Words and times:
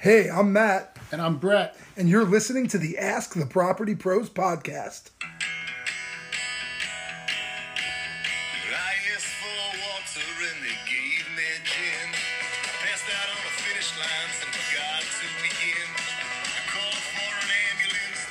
Hey, 0.00 0.30
I'm 0.30 0.52
Matt, 0.52 0.96
And 1.10 1.20
I'm 1.20 1.38
Brett. 1.38 1.76
and 1.96 2.08
you're 2.08 2.24
listening 2.24 2.68
to 2.68 2.78
the 2.78 2.98
Ask 2.98 3.34
the 3.34 3.46
Property 3.46 3.94
Pros 3.96 4.30
podcast. 4.30 5.10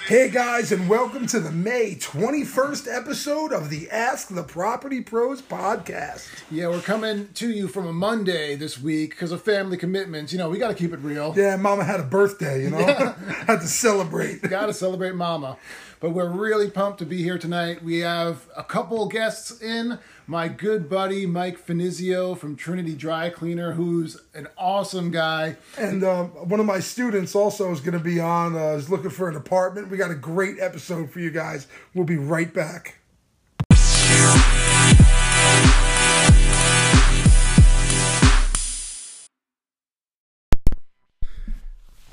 Hey 0.07 0.29
guys, 0.29 0.71
and 0.71 0.87
welcome 0.87 1.27
to 1.27 1.39
the 1.41 1.51
May 1.51 1.95
21st 1.95 2.87
episode 2.89 3.51
of 3.51 3.69
the 3.69 3.89
Ask 3.89 4.29
the 4.29 4.41
Property 4.41 5.01
Pros 5.01 5.41
podcast. 5.41 6.29
Yeah, 6.49 6.69
we're 6.69 6.79
coming 6.79 7.27
to 7.33 7.51
you 7.51 7.67
from 7.67 7.85
a 7.87 7.91
Monday 7.91 8.55
this 8.55 8.79
week 8.79 9.09
because 9.09 9.33
of 9.33 9.41
family 9.41 9.75
commitments. 9.75 10.31
You 10.31 10.39
know, 10.39 10.49
we 10.49 10.59
got 10.59 10.69
to 10.69 10.75
keep 10.75 10.93
it 10.93 10.99
real. 10.99 11.33
Yeah, 11.35 11.57
Mama 11.57 11.83
had 11.83 11.99
a 11.99 12.03
birthday, 12.03 12.63
you 12.63 12.69
know, 12.69 12.85
had 13.47 13.59
to 13.59 13.67
celebrate. 13.67 14.43
Got 14.43 14.67
to 14.67 14.73
celebrate 14.73 15.13
Mama. 15.13 15.57
But 15.99 16.11
we're 16.11 16.29
really 16.29 16.69
pumped 16.69 16.99
to 16.99 17.07
be 17.07 17.23
here 17.23 17.39
tonight. 17.39 17.83
We 17.83 18.01
have 18.01 18.45
a 18.55 18.63
couple 18.63 19.07
guests 19.07 19.59
in. 19.59 19.97
My 20.27 20.47
good 20.47 20.87
buddy 20.89 21.25
Mike 21.25 21.65
Finizio 21.65 22.37
from 22.37 22.55
Trinity 22.55 22.93
Dry 22.93 23.31
Cleaner, 23.31 23.71
who's 23.71 24.21
an 24.35 24.47
awesome 24.59 25.09
guy. 25.09 25.55
And 25.75 26.03
um, 26.03 26.27
one 26.27 26.59
of 26.59 26.67
my 26.67 26.81
students 26.81 27.33
also 27.33 27.71
is 27.71 27.79
going 27.79 27.97
to 27.97 27.99
be 27.99 28.19
on, 28.19 28.55
uh, 28.55 28.75
is 28.75 28.91
looking 28.91 29.09
for 29.09 29.27
an 29.27 29.35
apartment. 29.35 29.89
We 29.89 29.97
got 29.97 30.11
a 30.11 30.15
great 30.15 30.59
episode 30.59 31.09
for 31.09 31.19
you 31.19 31.31
guys. 31.31 31.65
We'll 31.95 32.05
be 32.05 32.17
right 32.17 32.53
back. 32.53 32.99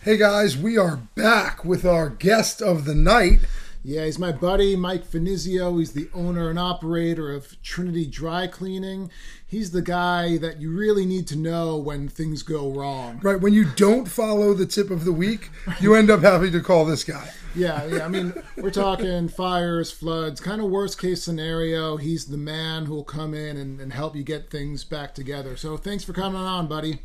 Hey 0.00 0.16
guys, 0.16 0.56
we 0.56 0.78
are 0.78 1.00
back 1.14 1.66
with 1.66 1.84
our 1.84 2.08
guest 2.08 2.62
of 2.62 2.86
the 2.86 2.94
night. 2.94 3.40
Yeah, 3.86 4.06
he's 4.06 4.18
my 4.18 4.32
buddy 4.32 4.76
Mike 4.76 5.04
Finizio. 5.04 5.78
He's 5.78 5.92
the 5.92 6.08
owner 6.14 6.48
and 6.48 6.58
operator 6.58 7.30
of 7.30 7.60
Trinity 7.62 8.06
Dry 8.06 8.46
Cleaning. 8.46 9.10
He's 9.46 9.72
the 9.72 9.82
guy 9.82 10.38
that 10.38 10.58
you 10.58 10.74
really 10.74 11.04
need 11.04 11.26
to 11.28 11.36
know 11.36 11.76
when 11.76 12.08
things 12.08 12.42
go 12.42 12.70
wrong. 12.70 13.20
Right, 13.22 13.38
when 13.38 13.52
you 13.52 13.66
don't 13.76 14.06
follow 14.06 14.54
the 14.54 14.64
tip 14.64 14.90
of 14.90 15.04
the 15.04 15.12
week, 15.12 15.50
you 15.80 15.94
end 15.94 16.10
up 16.10 16.22
having 16.22 16.50
to 16.52 16.62
call 16.62 16.86
this 16.86 17.04
guy. 17.04 17.30
Yeah, 17.54 17.84
yeah. 17.84 18.06
I 18.06 18.08
mean, 18.08 18.32
we're 18.56 18.70
talking 18.70 19.28
fires, 19.28 19.90
floods, 19.90 20.40
kind 20.40 20.62
of 20.62 20.70
worst 20.70 20.98
case 20.98 21.22
scenario. 21.22 21.98
He's 21.98 22.24
the 22.24 22.38
man 22.38 22.86
who'll 22.86 23.04
come 23.04 23.34
in 23.34 23.58
and, 23.58 23.82
and 23.82 23.92
help 23.92 24.16
you 24.16 24.22
get 24.24 24.50
things 24.50 24.82
back 24.82 25.14
together. 25.14 25.58
So 25.58 25.76
thanks 25.76 26.04
for 26.04 26.14
coming 26.14 26.40
on, 26.40 26.68
buddy. 26.68 27.00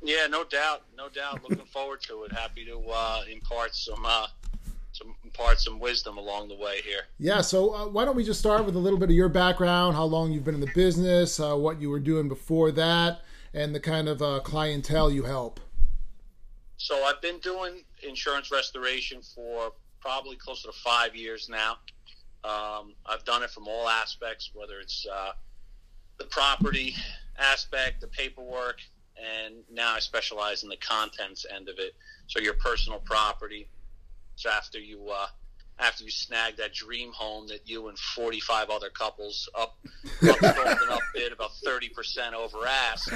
Yeah, 0.00 0.28
no 0.28 0.44
doubt, 0.44 0.82
no 0.96 1.08
doubt. 1.08 1.42
Looking 1.42 1.66
forward 1.66 2.00
to 2.02 2.22
it. 2.24 2.32
Happy 2.32 2.64
to 2.64 2.78
uh, 2.90 3.22
impart 3.30 3.74
some 3.74 4.04
uh, 4.06 4.28
some 4.92 5.14
impart 5.24 5.60
some 5.60 5.78
wisdom 5.78 6.18
along 6.18 6.48
the 6.48 6.56
way 6.56 6.80
here. 6.82 7.02
Yeah, 7.18 7.40
so 7.40 7.74
uh, 7.74 7.86
why 7.86 8.04
don't 8.04 8.16
we 8.16 8.24
just 8.24 8.40
start 8.40 8.64
with 8.64 8.76
a 8.76 8.78
little 8.78 8.98
bit 8.98 9.08
of 9.08 9.16
your 9.16 9.28
background, 9.28 9.96
how 9.96 10.04
long 10.04 10.32
you've 10.32 10.44
been 10.44 10.54
in 10.54 10.60
the 10.60 10.72
business, 10.74 11.40
uh, 11.40 11.54
what 11.54 11.80
you 11.80 11.90
were 11.90 12.00
doing 12.00 12.28
before 12.28 12.70
that, 12.72 13.22
and 13.54 13.74
the 13.74 13.80
kind 13.80 14.08
of 14.08 14.22
uh, 14.22 14.40
clientele 14.40 15.10
you 15.10 15.24
help. 15.24 15.60
So 16.76 17.04
I've 17.04 17.22
been 17.22 17.38
doing 17.38 17.84
insurance 18.06 18.50
restoration 18.50 19.22
for 19.22 19.72
probably 20.00 20.36
closer 20.36 20.68
to 20.68 20.76
five 20.78 21.14
years 21.14 21.48
now. 21.48 21.78
Um, 22.44 22.94
I've 23.06 23.24
done 23.24 23.42
it 23.42 23.50
from 23.50 23.68
all 23.68 23.88
aspects, 23.88 24.50
whether 24.52 24.80
it's 24.80 25.06
uh, 25.06 25.32
the 26.18 26.24
property 26.24 26.94
aspect, 27.38 28.00
the 28.00 28.08
paperwork, 28.08 28.80
and 29.16 29.54
now 29.70 29.94
I 29.94 30.00
specialize 30.00 30.64
in 30.64 30.68
the 30.68 30.76
contents 30.76 31.46
end 31.54 31.68
of 31.68 31.78
it. 31.78 31.94
So 32.26 32.40
your 32.40 32.54
personal 32.54 32.98
property. 32.98 33.68
So 34.42 34.50
after 34.50 34.80
you 34.80 35.08
uh, 35.08 35.26
after 35.78 36.02
you 36.02 36.10
snag 36.10 36.56
that 36.56 36.74
dream 36.74 37.12
home 37.12 37.46
that 37.46 37.60
you 37.64 37.86
and 37.86 37.96
45 37.96 38.70
other 38.70 38.90
couples 38.90 39.48
up 39.54 39.78
up 40.28 40.42
and 40.42 40.90
up 40.90 41.00
bid 41.14 41.32
about 41.32 41.52
30% 41.64 42.32
over 42.32 42.66
ask, 42.66 43.12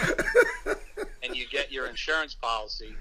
and 1.24 1.34
you 1.34 1.46
get 1.50 1.72
your 1.72 1.88
insurance 1.88 2.34
policy, 2.34 2.94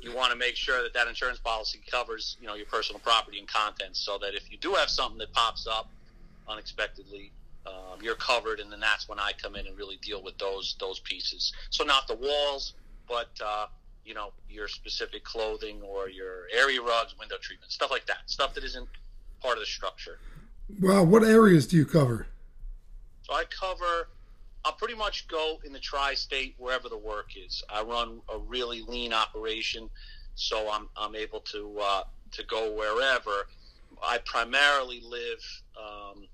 you 0.00 0.14
want 0.16 0.32
to 0.32 0.38
make 0.38 0.56
sure 0.56 0.82
that 0.82 0.94
that 0.94 1.06
insurance 1.06 1.38
policy 1.38 1.82
covers 1.90 2.38
you 2.40 2.46
know 2.46 2.54
your 2.54 2.64
personal 2.64 2.98
property 3.00 3.38
and 3.38 3.46
contents, 3.46 4.00
so 4.00 4.16
that 4.16 4.34
if 4.34 4.50
you 4.50 4.56
do 4.56 4.72
have 4.72 4.88
something 4.88 5.18
that 5.18 5.30
pops 5.34 5.66
up 5.66 5.90
unexpectedly, 6.48 7.30
um, 7.66 8.00
you're 8.00 8.14
covered, 8.14 8.58
and 8.58 8.72
then 8.72 8.80
that's 8.80 9.06
when 9.06 9.18
I 9.18 9.32
come 9.36 9.54
in 9.54 9.66
and 9.66 9.76
really 9.76 9.98
deal 10.00 10.22
with 10.22 10.38
those 10.38 10.76
those 10.80 10.98
pieces. 11.00 11.52
So 11.68 11.84
not 11.84 12.08
the 12.08 12.16
walls, 12.16 12.72
but 13.06 13.28
uh, 13.44 13.66
you 14.10 14.16
know 14.16 14.32
your 14.48 14.66
specific 14.66 15.22
clothing 15.22 15.80
or 15.82 16.08
your 16.08 16.48
area 16.52 16.82
rugs, 16.82 17.14
window 17.16 17.36
treatment, 17.40 17.70
stuff 17.70 17.92
like 17.92 18.06
that, 18.06 18.18
stuff 18.26 18.52
that 18.54 18.64
isn't 18.64 18.88
part 19.40 19.54
of 19.54 19.60
the 19.60 19.66
structure. 19.66 20.18
Wow, 20.80 21.04
what 21.04 21.22
areas 21.22 21.68
do 21.68 21.76
you 21.76 21.86
cover? 21.86 22.26
So 23.22 23.34
I 23.34 23.44
cover. 23.44 24.08
I'll 24.64 24.72
pretty 24.72 24.96
much 24.96 25.28
go 25.28 25.60
in 25.64 25.72
the 25.72 25.78
tri-state 25.78 26.56
wherever 26.58 26.88
the 26.88 26.98
work 26.98 27.28
is. 27.36 27.62
I 27.70 27.82
run 27.82 28.20
a 28.28 28.36
really 28.36 28.82
lean 28.82 29.12
operation, 29.12 29.88
so 30.34 30.68
I'm 30.68 30.88
I'm 30.96 31.14
able 31.14 31.40
to 31.52 31.78
uh, 31.80 32.02
to 32.32 32.44
go 32.46 32.72
wherever. 32.72 33.46
I 34.02 34.18
primarily 34.18 35.02
live 35.06 35.62
um, 35.78 36.26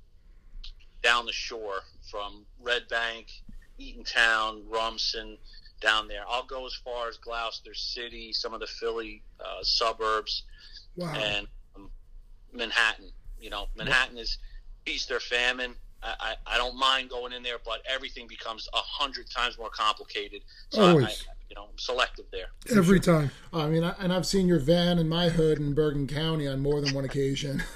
down 1.02 1.26
the 1.26 1.32
shore 1.32 1.80
from 2.10 2.46
Red 2.62 2.88
Bank, 2.88 3.26
Eatontown, 3.78 4.62
Rumson, 4.66 5.36
down 5.80 6.08
there. 6.08 6.22
I'll 6.28 6.44
go 6.46 6.66
as 6.66 6.74
far 6.74 7.08
as 7.08 7.16
Gloucester 7.18 7.74
City, 7.74 8.32
some 8.32 8.54
of 8.54 8.60
the 8.60 8.66
Philly 8.66 9.22
uh, 9.40 9.62
suburbs, 9.62 10.44
Wow. 10.96 11.12
and 11.14 11.46
um, 11.74 11.90
Manhattan. 12.52 13.10
You 13.40 13.50
know, 13.50 13.66
Manhattan 13.76 14.16
is 14.18 14.38
feast 14.86 15.10
or 15.10 15.20
famine. 15.20 15.74
I, 16.02 16.14
I, 16.46 16.54
I 16.54 16.56
don't 16.56 16.76
mind 16.78 17.10
going 17.10 17.32
in 17.32 17.42
there, 17.42 17.58
but 17.64 17.82
everything 17.88 18.26
becomes 18.26 18.68
a 18.72 18.78
hundred 18.78 19.28
times 19.30 19.58
more 19.58 19.70
complicated. 19.70 20.42
So 20.70 20.82
I, 20.82 20.90
I, 21.04 21.10
you 21.50 21.54
know, 21.54 21.64
I'm 21.70 21.78
selective 21.78 22.24
there. 22.32 22.46
Every 22.76 22.98
time. 23.00 23.30
I 23.52 23.68
mean, 23.68 23.84
I, 23.84 23.94
and 24.00 24.12
I've 24.12 24.26
seen 24.26 24.46
your 24.46 24.58
van 24.58 24.98
in 24.98 25.08
my 25.08 25.28
hood 25.28 25.58
in 25.58 25.74
Bergen 25.74 26.06
County 26.06 26.46
on 26.48 26.60
more 26.60 26.80
than 26.80 26.94
one 26.94 27.04
occasion. 27.04 27.62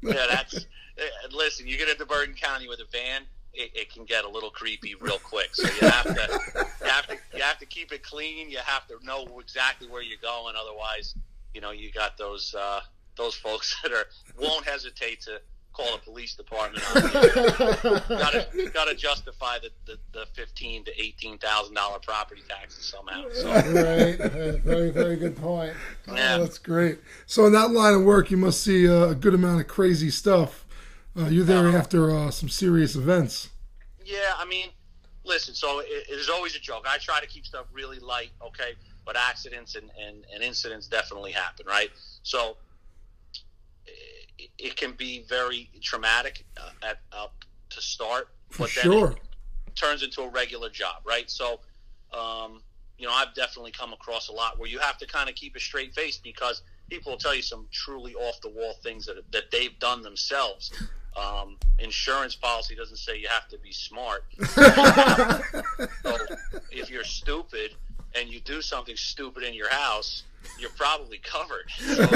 Yeah, 0.00 0.26
that's. 0.30 0.54
eh, 0.96 1.02
listen, 1.32 1.66
you 1.66 1.76
get 1.76 1.88
into 1.88 2.06
Bergen 2.06 2.32
County 2.36 2.68
with 2.68 2.78
a 2.78 2.84
van, 2.92 3.22
it, 3.58 3.72
it 3.74 3.92
can 3.92 4.04
get 4.04 4.24
a 4.24 4.28
little 4.28 4.50
creepy 4.50 4.94
real 4.94 5.18
quick. 5.18 5.54
So 5.54 5.68
you 5.80 5.88
have 5.90 6.04
to, 6.04 6.40
you 6.80 6.90
have 6.90 7.06
to, 7.08 7.16
you 7.34 7.42
have 7.42 7.58
to 7.58 7.66
keep 7.66 7.92
it 7.92 8.02
clean. 8.02 8.50
You 8.50 8.58
have 8.58 8.86
to 8.88 9.04
know 9.04 9.26
exactly 9.40 9.88
where 9.88 10.02
you're 10.02 10.18
going. 10.22 10.54
Otherwise, 10.56 11.14
you 11.52 11.60
know, 11.60 11.72
you 11.72 11.90
got 11.90 12.16
those 12.16 12.54
uh, 12.54 12.80
those 13.16 13.34
folks 13.34 13.76
that 13.82 13.92
are 13.92 14.06
won't 14.38 14.64
hesitate 14.64 15.20
to 15.22 15.40
call 15.72 15.92
the 15.92 16.02
police 16.02 16.34
department 16.34 16.84
on 16.94 17.02
you. 17.02 18.00
gotta 18.08 18.70
gotta 18.72 18.94
justify 18.94 19.58
the, 19.58 19.70
the, 19.86 19.98
the 20.12 20.26
fifteen 20.34 20.84
to 20.84 21.02
eighteen 21.02 21.36
thousand 21.38 21.74
dollar 21.74 21.98
property 21.98 22.42
taxes 22.48 22.84
somehow. 22.84 23.24
So 23.32 23.52
right? 23.52 24.20
Uh, 24.20 24.56
very, 24.58 24.90
very 24.90 25.16
good 25.16 25.36
point. 25.36 25.74
yeah. 26.06 26.36
Oh, 26.36 26.42
that's 26.42 26.58
great. 26.58 26.98
So 27.26 27.46
in 27.46 27.52
that 27.52 27.70
line 27.72 27.94
of 27.94 28.04
work, 28.04 28.30
you 28.30 28.36
must 28.36 28.62
see 28.62 28.86
a 28.86 29.14
good 29.14 29.34
amount 29.34 29.60
of 29.60 29.66
crazy 29.66 30.10
stuff. 30.10 30.64
Uh, 31.16 31.26
you're 31.26 31.44
there 31.44 31.68
after 31.68 32.10
uh, 32.14 32.30
some 32.30 32.48
serious 32.48 32.94
events. 32.94 33.50
Yeah, 34.04 34.32
I 34.38 34.44
mean, 34.44 34.68
listen. 35.24 35.54
So 35.54 35.80
it, 35.80 35.86
it 36.08 36.18
is 36.18 36.28
always 36.28 36.56
a 36.56 36.60
joke. 36.60 36.86
I 36.88 36.98
try 36.98 37.20
to 37.20 37.26
keep 37.26 37.46
stuff 37.46 37.66
really 37.72 37.98
light, 37.98 38.30
okay? 38.42 38.72
But 39.04 39.16
accidents 39.16 39.74
and, 39.74 39.90
and, 40.00 40.24
and 40.32 40.42
incidents 40.42 40.86
definitely 40.86 41.32
happen, 41.32 41.66
right? 41.66 41.90
So 42.22 42.56
it, 44.38 44.50
it 44.58 44.76
can 44.76 44.92
be 44.92 45.24
very 45.28 45.70
traumatic 45.82 46.44
uh, 46.56 46.70
at 46.82 47.00
up 47.12 47.44
to 47.70 47.80
start, 47.80 48.28
For 48.50 48.64
but 48.64 48.70
then 48.74 48.84
sure. 48.84 49.10
it 49.66 49.76
turns 49.76 50.02
into 50.02 50.22
a 50.22 50.28
regular 50.28 50.70
job, 50.70 51.02
right? 51.04 51.30
So, 51.30 51.60
um, 52.12 52.62
you 52.96 53.06
know, 53.06 53.12
I've 53.12 53.34
definitely 53.34 53.72
come 53.72 53.92
across 53.92 54.28
a 54.28 54.32
lot 54.32 54.58
where 54.58 54.68
you 54.68 54.78
have 54.78 54.98
to 54.98 55.06
kind 55.06 55.28
of 55.28 55.34
keep 55.34 55.54
a 55.56 55.60
straight 55.60 55.94
face 55.94 56.18
because 56.18 56.62
people 56.88 57.12
will 57.12 57.18
tell 57.18 57.34
you 57.34 57.42
some 57.42 57.66
truly 57.70 58.14
off 58.14 58.40
the 58.40 58.48
wall 58.48 58.74
things 58.82 59.06
that 59.06 59.16
that 59.32 59.50
they've 59.50 59.78
done 59.78 60.02
themselves. 60.02 60.72
Um, 61.18 61.56
insurance 61.78 62.36
policy 62.36 62.74
doesn't 62.74 62.96
say 62.96 63.18
you 63.18 63.28
have 63.28 63.48
to 63.48 63.58
be 63.58 63.72
smart. 63.72 64.24
so 64.40 66.16
if 66.70 66.90
you're 66.90 67.04
stupid 67.04 67.74
and 68.14 68.28
you 68.28 68.40
do 68.40 68.62
something 68.62 68.96
stupid 68.96 69.42
in 69.42 69.54
your 69.54 69.70
house, 69.70 70.22
you're 70.58 70.70
probably 70.70 71.18
covered. 71.18 71.70
So 71.78 72.06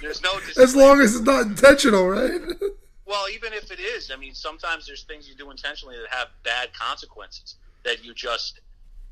there's 0.00 0.22
no 0.22 0.30
As 0.62 0.74
long 0.74 1.00
as 1.00 1.14
it's 1.16 1.24
not 1.24 1.46
intentional, 1.46 2.08
right? 2.08 2.40
Well, 3.04 3.28
even 3.28 3.52
if 3.52 3.70
it 3.70 3.80
is, 3.80 4.10
I 4.10 4.16
mean, 4.16 4.34
sometimes 4.34 4.86
there's 4.86 5.02
things 5.02 5.28
you 5.28 5.34
do 5.34 5.50
intentionally 5.50 5.96
that 5.96 6.08
have 6.16 6.28
bad 6.44 6.72
consequences 6.72 7.56
that 7.84 8.04
you 8.04 8.14
just 8.14 8.60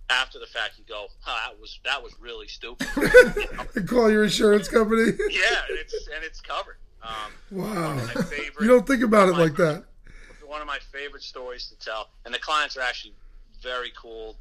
after 0.08 0.38
the 0.38 0.46
fact 0.46 0.72
you 0.76 0.84
go, 0.88 1.06
huh, 1.20 1.50
that 1.50 1.60
was 1.60 1.78
that 1.84 2.02
was 2.02 2.14
really 2.20 2.48
stupid. 2.48 2.88
You 2.96 3.82
know? 3.82 3.86
Call 3.86 4.10
your 4.10 4.24
insurance 4.24 4.68
company. 4.68 5.12
yeah, 5.30 5.62
and 5.68 5.78
it's 5.78 5.94
and 6.14 6.24
it's 6.24 6.40
covered. 6.40 6.76
Um, 7.02 7.32
wow. 7.50 7.96
favorite, 7.98 8.60
You 8.60 8.68
don't 8.68 8.86
think 8.86 9.02
about 9.02 9.28
it 9.28 9.32
my- 9.32 9.38
like 9.44 9.56
that. 9.56 9.84
one 10.44 10.60
of 10.60 10.66
my 10.66 10.78
favorite 10.92 11.22
stories 11.22 11.68
to 11.68 11.78
tell, 11.84 12.10
and 12.24 12.34
the 12.34 12.38
clients 12.38 12.76
are 12.76 12.80
actually 12.82 13.14
very 13.62 13.92
cool. 13.96 14.36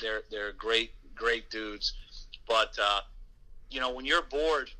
They're 0.00 0.22
they're 0.30 0.52
great 0.52 0.92
great 1.14 1.48
dudes. 1.50 1.94
But 2.46 2.76
uh, 2.82 3.00
you 3.70 3.80
know, 3.80 3.90
when 3.92 4.04
you're 4.04 4.22
bored, 4.22 4.70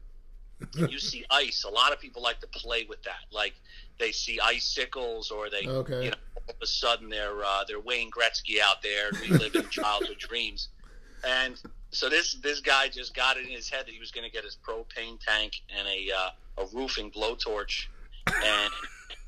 and 0.76 0.90
you 0.90 0.99
see 1.10 1.25
ice. 1.31 1.64
A 1.64 1.70
lot 1.70 1.93
of 1.93 2.00
people 2.00 2.22
like 2.22 2.40
to 2.40 2.46
play 2.49 2.84
with 2.88 3.02
that. 3.05 3.25
Like 3.32 3.54
they 3.99 4.12
see 4.12 4.38
icicles, 4.40 5.31
or 5.31 5.49
they, 5.50 5.66
Okay. 5.66 6.04
you 6.04 6.11
know, 6.11 6.16
all 6.37 6.44
of 6.50 6.56
a 6.62 6.66
sudden 6.66 7.08
they're 7.08 7.44
uh, 7.44 7.64
they're 7.66 7.81
Wayne 7.81 8.11
Gretzky 8.11 8.61
out 8.61 8.82
there 8.82 9.11
reliving 9.22 9.69
childhood 9.70 10.19
dreams. 10.19 10.69
And 11.26 11.61
so 11.90 12.08
this 12.08 12.35
this 12.43 12.61
guy 12.61 12.88
just 12.88 13.14
got 13.14 13.37
it 13.37 13.46
in 13.46 13.50
his 13.52 13.69
head 13.69 13.87
that 13.87 13.93
he 13.93 13.99
was 14.00 14.11
going 14.11 14.25
to 14.25 14.31
get 14.31 14.44
his 14.44 14.56
propane 14.67 15.19
tank 15.20 15.62
and 15.76 15.87
a 15.88 16.11
uh, 16.14 16.62
a 16.62 16.67
roofing 16.76 17.11
blowtorch, 17.11 17.87
and 18.26 18.70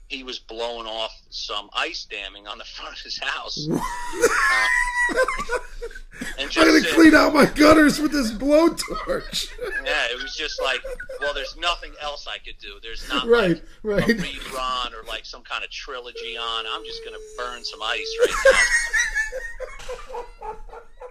he 0.08 0.22
was 0.24 0.38
blowing 0.40 0.86
off 0.86 1.12
some 1.30 1.70
ice 1.72 2.04
damming 2.10 2.46
on 2.46 2.58
the 2.58 2.64
front 2.76 2.96
of 2.96 3.00
his 3.02 3.18
house. 3.18 3.68
Uh, 3.70 5.18
and 6.38 6.50
I'm 6.56 6.66
gonna 6.66 6.86
clean 6.94 7.14
out 7.14 7.32
my 7.32 7.46
gutters 7.46 7.98
with 7.98 8.12
this 8.12 8.30
blowtorch. 8.32 9.48
yeah, 9.84 10.06
it 10.10 10.22
was 10.22 10.36
just 10.36 10.60
like, 10.62 10.80
well, 11.20 11.32
there's 11.32 11.56
nothing 11.56 11.92
else 12.02 12.26
I 12.28 12.38
could 12.38 12.58
do. 12.60 12.74
There's 12.82 13.08
not 13.08 13.26
Right, 13.26 13.50
like 13.50 13.62
right. 13.82 14.10
a 14.10 14.14
rerun 14.14 14.92
or 14.92 15.02
like 15.08 15.24
some 15.24 15.42
kind 15.42 15.64
of 15.64 15.70
trilogy 15.70 16.36
on. 16.36 16.64
I'm 16.70 16.84
just 16.84 17.02
gonna 17.04 17.16
burn 17.38 17.64
some 17.64 17.80
ice 17.82 18.16
right 18.20 18.34
now. 20.12 20.24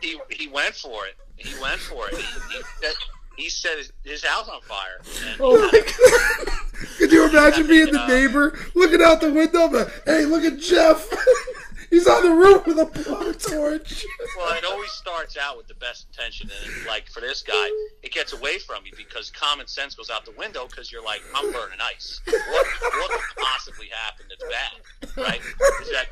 he 0.01 0.19
he 0.29 0.47
went 0.47 0.75
for 0.75 1.05
it. 1.05 1.15
He 1.35 1.59
went 1.61 1.79
for 1.79 2.07
it. 2.09 2.15
He, 2.15 2.57
he, 2.57 2.63
set, 2.81 2.95
he 3.37 3.49
set 3.49 3.77
his, 3.77 3.93
his 4.03 4.23
house 4.25 4.49
on 4.49 4.61
fire. 4.61 5.01
And 5.25 5.39
Oh 5.39 5.57
my 5.57 5.79
god! 5.79 6.53
Could 6.97 7.11
you 7.11 7.29
imagine 7.29 7.67
being 7.67 7.91
the 7.91 8.07
neighbor 8.07 8.57
looking 8.75 9.01
out 9.01 9.21
the 9.21 9.31
window? 9.31 9.69
But 9.69 9.91
hey, 10.05 10.25
look 10.25 10.43
at 10.43 10.59
Jeff. 10.59 11.09
He's 11.89 12.07
on 12.07 12.23
the 12.23 12.35
roof 12.35 12.67
with 12.67 12.77
a 12.77 12.85
blowtorch. 12.85 14.03
Well, 14.37 14.55
it 14.55 14.63
always 14.63 14.91
starts 14.91 15.37
out 15.37 15.57
with 15.57 15.67
the 15.67 15.73
best 15.75 16.05
intention, 16.11 16.51
and 16.63 16.85
like 16.85 17.09
for 17.09 17.19
this 17.19 17.41
guy, 17.41 17.67
it 18.03 18.11
gets 18.11 18.31
away 18.31 18.59
from 18.59 18.85
you 18.85 18.91
because 18.95 19.31
common 19.31 19.65
sense 19.65 19.95
goes 19.95 20.11
out 20.11 20.23
the 20.23 20.31
window 20.37 20.67
because 20.67 20.91
you're 20.91 21.03
like, 21.03 21.21
I'm 21.33 21.51
burning 21.51 21.79
ice. 21.81 22.21
What 22.27 22.67
what 22.81 23.11
could 23.11 23.43
possibly 23.43 23.87
happen 23.87 24.27
that's 24.29 24.43
bad, 24.43 25.17
right? 25.17 25.41
Is 25.81 25.89
that 25.91 26.09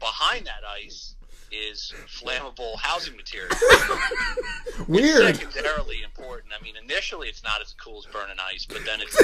behind 0.00 0.46
that 0.46 0.62
ice 0.66 1.07
is 1.52 1.92
flammable 2.06 2.76
housing 2.78 3.16
material. 3.16 3.50
Weird. 4.88 5.22
It's 5.30 5.38
secondarily 5.38 6.02
important. 6.02 6.52
I 6.58 6.62
mean, 6.62 6.74
initially 6.82 7.28
it's 7.28 7.42
not 7.42 7.60
as 7.60 7.74
cool 7.74 7.98
as 7.98 8.06
burning 8.06 8.36
ice, 8.40 8.66
but 8.66 8.84
then 8.84 9.00
it's 9.00 9.16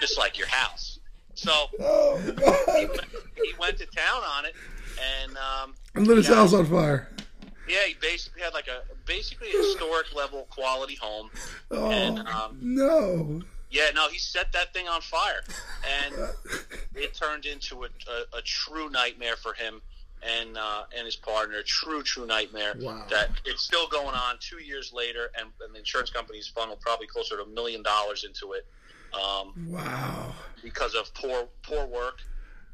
just 0.00 0.18
like 0.18 0.38
your 0.38 0.48
house. 0.48 0.98
So 1.34 1.52
Oh 1.80 2.16
he 2.76 2.86
went, 2.86 3.04
he 3.36 3.52
went 3.58 3.78
to 3.78 3.86
town 3.86 4.22
on 4.36 4.44
it, 4.44 4.54
and 5.22 5.36
um, 5.36 5.74
And 5.94 6.06
lit 6.06 6.16
his 6.16 6.26
house 6.26 6.52
on 6.52 6.66
fire. 6.66 7.08
Yeah, 7.68 7.84
he 7.86 7.94
basically 8.00 8.42
had 8.42 8.54
like 8.54 8.66
a 8.66 8.82
basically 9.04 9.48
a 9.48 9.58
historic 9.58 10.14
level 10.14 10.46
quality 10.50 10.96
home, 10.96 11.30
Oh 11.70 11.90
and 11.90 12.18
um, 12.20 12.58
no! 12.60 13.42
yeah, 13.70 13.90
no, 13.94 14.08
he 14.08 14.18
set 14.18 14.52
that 14.52 14.72
thing 14.72 14.88
on 14.88 15.00
fire, 15.00 15.42
and 16.04 16.14
it 16.94 17.14
turned 17.14 17.44
into 17.44 17.84
a, 17.84 17.88
a, 18.10 18.38
a 18.38 18.42
true 18.42 18.88
nightmare 18.90 19.36
for 19.36 19.52
him 19.52 19.80
and 20.22 20.56
uh, 20.56 20.84
and 20.96 21.04
his 21.06 21.16
partner. 21.16 21.62
True, 21.64 22.02
true 22.02 22.26
nightmare. 22.26 22.74
Wow. 22.80 23.06
That 23.10 23.30
it's 23.44 23.62
still 23.62 23.86
going 23.88 24.14
on 24.14 24.36
two 24.40 24.58
years 24.62 24.92
later, 24.92 25.30
and, 25.38 25.48
and 25.64 25.74
the 25.74 25.78
insurance 25.78 26.10
company's 26.10 26.46
funneled 26.48 26.80
probably 26.80 27.06
closer 27.06 27.36
to 27.36 27.42
a 27.42 27.46
million 27.48 27.82
dollars 27.82 28.24
into 28.24 28.52
it 28.54 28.66
um, 29.14 29.52
Wow. 29.68 30.32
because 30.62 30.94
of 30.94 31.12
poor 31.14 31.48
poor 31.62 31.86
work. 31.86 32.18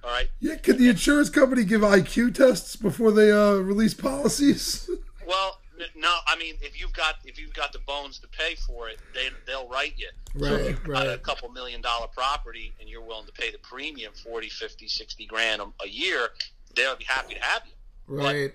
All 0.03 0.11
right. 0.11 0.29
Yeah, 0.41 0.57
could 0.57 0.79
the 0.79 0.89
insurance 0.91 1.31
company 1.31 1.65
give 1.65 1.81
IQ 1.81 2.35
tests 2.35 2.77
before 2.77 3.11
they 3.11 3.33
uh, 3.33 3.55
release 3.55 3.95
policies? 3.95 4.89
Well, 5.27 5.59
no, 5.97 6.15
I 6.27 6.37
mean, 6.37 6.57
if 6.61 6.79
you've 6.79 6.93
got 6.93 7.15
if 7.25 7.39
you've 7.41 7.55
got 7.55 7.73
the 7.73 7.79
bones 7.87 8.19
to 8.19 8.29
pay 8.29 8.57
for 8.57 8.91
it, 8.91 8.99
they 9.15 9.29
they'll 9.47 9.67
write 9.71 9.95
you. 9.97 10.09
so 10.39 10.45
if 10.45 10.53
Right, 10.53 10.69
you've 10.69 10.85
got 10.85 11.09
a 11.09 11.17
couple 11.17 11.49
million 11.49 11.81
dollar 11.81 12.09
property 12.09 12.75
and 12.79 12.91
you're 12.91 13.01
willing 13.01 13.25
to 13.25 13.33
pay 13.33 13.51
the 13.51 13.57
premium 13.59 14.13
40, 14.13 14.51
50, 14.51 14.87
60 14.87 15.25
grand 15.25 15.63
a, 15.63 15.65
a 15.83 15.89
year, 15.89 16.29
they'll 16.75 16.97
be 16.97 17.05
happy 17.05 17.35
to 17.35 17.43
have 17.43 17.63
you. 17.67 17.73
Right. 18.07 18.53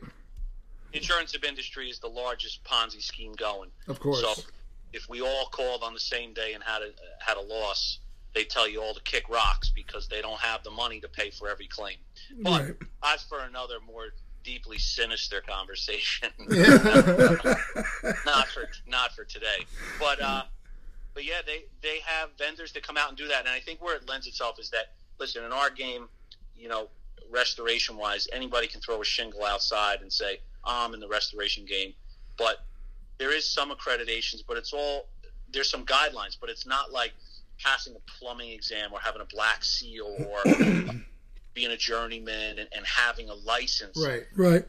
Insurance 0.93 1.35
of 1.35 1.43
industry 1.43 1.89
is 1.89 1.99
the 1.99 2.07
largest 2.07 2.63
Ponzi 2.63 3.01
scheme 3.01 3.33
going. 3.33 3.69
Of 3.87 3.99
course. 3.99 4.21
So 4.21 4.33
if 4.93 5.07
we 5.07 5.21
all 5.21 5.45
called 5.51 5.83
on 5.83 5.93
the 5.93 5.99
same 5.99 6.33
day 6.33 6.53
and 6.53 6.63
had 6.63 6.81
a 6.81 6.89
had 7.19 7.37
a 7.37 7.41
loss, 7.41 7.99
they 8.33 8.43
tell 8.43 8.67
you 8.67 8.81
all 8.81 8.93
to 8.93 9.01
kick 9.03 9.29
rocks 9.29 9.69
because 9.75 10.07
they 10.07 10.21
don't 10.21 10.39
have 10.39 10.63
the 10.63 10.71
money 10.71 10.99
to 11.01 11.07
pay 11.07 11.29
for 11.29 11.47
every 11.49 11.67
claim. 11.67 11.97
But 12.41 12.61
Right. 12.63 12.75
that's 13.03 13.23
for 13.23 13.39
another 13.39 13.75
more 13.85 14.13
deeply 14.43 14.79
sinister 14.79 15.41
conversation. 15.41 16.29
not 18.25 18.47
for 18.47 18.69
not 18.87 19.11
for 19.15 19.25
today. 19.25 19.65
But 19.99 20.21
uh, 20.21 20.43
but 21.13 21.23
yeah, 21.23 21.41
they 21.45 21.65
they 21.81 21.99
have 22.05 22.29
vendors 22.37 22.71
that 22.73 22.83
come 22.83 22.97
out 22.97 23.09
and 23.09 23.17
do 23.17 23.27
that, 23.27 23.41
and 23.41 23.49
I 23.49 23.59
think 23.59 23.81
where 23.81 23.95
it 23.95 24.07
lends 24.07 24.25
itself 24.27 24.59
is 24.59 24.69
that 24.71 24.93
listen, 25.19 25.43
in 25.43 25.51
our 25.51 25.69
game, 25.69 26.07
you 26.57 26.67
know, 26.69 26.87
restoration 27.31 27.97
wise, 27.97 28.27
anybody 28.33 28.67
can 28.67 28.81
throw 28.81 29.01
a 29.01 29.05
shingle 29.05 29.43
outside 29.45 30.01
and 30.01 30.11
say 30.11 30.39
I'm 30.63 30.93
in 30.93 30.99
the 30.99 31.07
restoration 31.07 31.65
game, 31.65 31.93
but 32.37 32.57
there 33.17 33.35
is 33.35 33.47
some 33.49 33.71
accreditations, 33.71 34.41
but 34.47 34.57
it's 34.57 34.73
all 34.73 35.07
there's 35.51 35.69
some 35.69 35.85
guidelines, 35.85 36.37
but 36.39 36.49
it's 36.49 36.65
not 36.65 36.91
like 36.91 37.13
passing 37.63 37.95
a 37.95 38.11
plumbing 38.19 38.51
exam 38.51 38.93
or 38.93 38.99
having 38.99 39.21
a 39.21 39.25
black 39.25 39.63
seal 39.63 40.15
or 40.29 40.43
being 41.53 41.71
a 41.71 41.77
journeyman 41.77 42.59
and, 42.59 42.69
and 42.75 42.85
having 42.85 43.29
a 43.29 43.33
license 43.33 43.97
Right. 43.97 44.23
Right. 44.35 44.65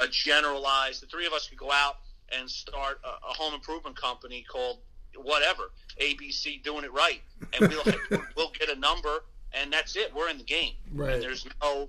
a 0.00 0.08
generalized. 0.08 1.02
The 1.02 1.06
three 1.06 1.26
of 1.26 1.32
us 1.32 1.48
could 1.48 1.58
go 1.58 1.70
out 1.72 1.96
and 2.36 2.48
start 2.50 3.00
a, 3.04 3.08
a 3.08 3.32
home 3.32 3.54
improvement 3.54 3.96
company 3.96 4.44
called 4.50 4.78
whatever 5.16 5.70
ABC, 6.00 6.62
doing 6.62 6.84
it 6.84 6.92
right, 6.92 7.20
and 7.52 7.68
we'll 7.68 7.84
we'll 8.36 8.52
get 8.58 8.68
a 8.68 8.78
number, 8.78 9.24
and 9.52 9.72
that's 9.72 9.96
it. 9.96 10.14
We're 10.14 10.28
in 10.28 10.38
the 10.38 10.44
game. 10.44 10.74
Right. 10.92 11.14
And 11.14 11.22
there's 11.22 11.46
no 11.62 11.88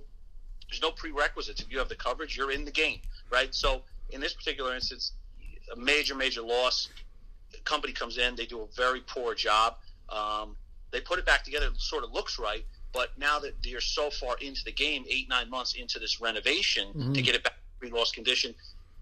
there's 0.68 0.82
no 0.82 0.90
prerequisites. 0.90 1.60
If 1.60 1.70
you 1.70 1.78
have 1.78 1.88
the 1.88 1.94
coverage, 1.96 2.36
you're 2.36 2.50
in 2.52 2.64
the 2.64 2.70
game, 2.70 3.00
right? 3.30 3.54
So 3.54 3.82
in 4.10 4.20
this 4.20 4.34
particular 4.34 4.74
instance, 4.74 5.12
a 5.72 5.76
major 5.76 6.14
major 6.14 6.42
loss. 6.42 6.88
The 7.50 7.58
company 7.58 7.92
comes 7.92 8.16
in, 8.16 8.34
they 8.34 8.46
do 8.46 8.62
a 8.62 8.66
very 8.74 9.00
poor 9.00 9.34
job. 9.34 9.76
Um, 10.08 10.56
they 10.90 11.00
put 11.00 11.18
it 11.18 11.26
back 11.26 11.44
together. 11.44 11.66
It 11.66 11.78
sort 11.78 12.04
of 12.04 12.12
looks 12.12 12.38
right, 12.38 12.64
but 12.92 13.10
now 13.18 13.38
that 13.40 13.54
you're 13.64 13.80
so 13.80 14.10
far 14.10 14.36
into 14.40 14.62
the 14.64 14.72
game, 14.72 15.04
eight 15.08 15.28
nine 15.28 15.50
months 15.50 15.74
into 15.74 15.98
this 15.98 16.20
renovation 16.20 17.12
to 17.14 17.22
get 17.22 17.34
it 17.34 17.44
back 17.44 17.54
to 17.54 17.60
pre-loss 17.78 18.12
condition, 18.12 18.54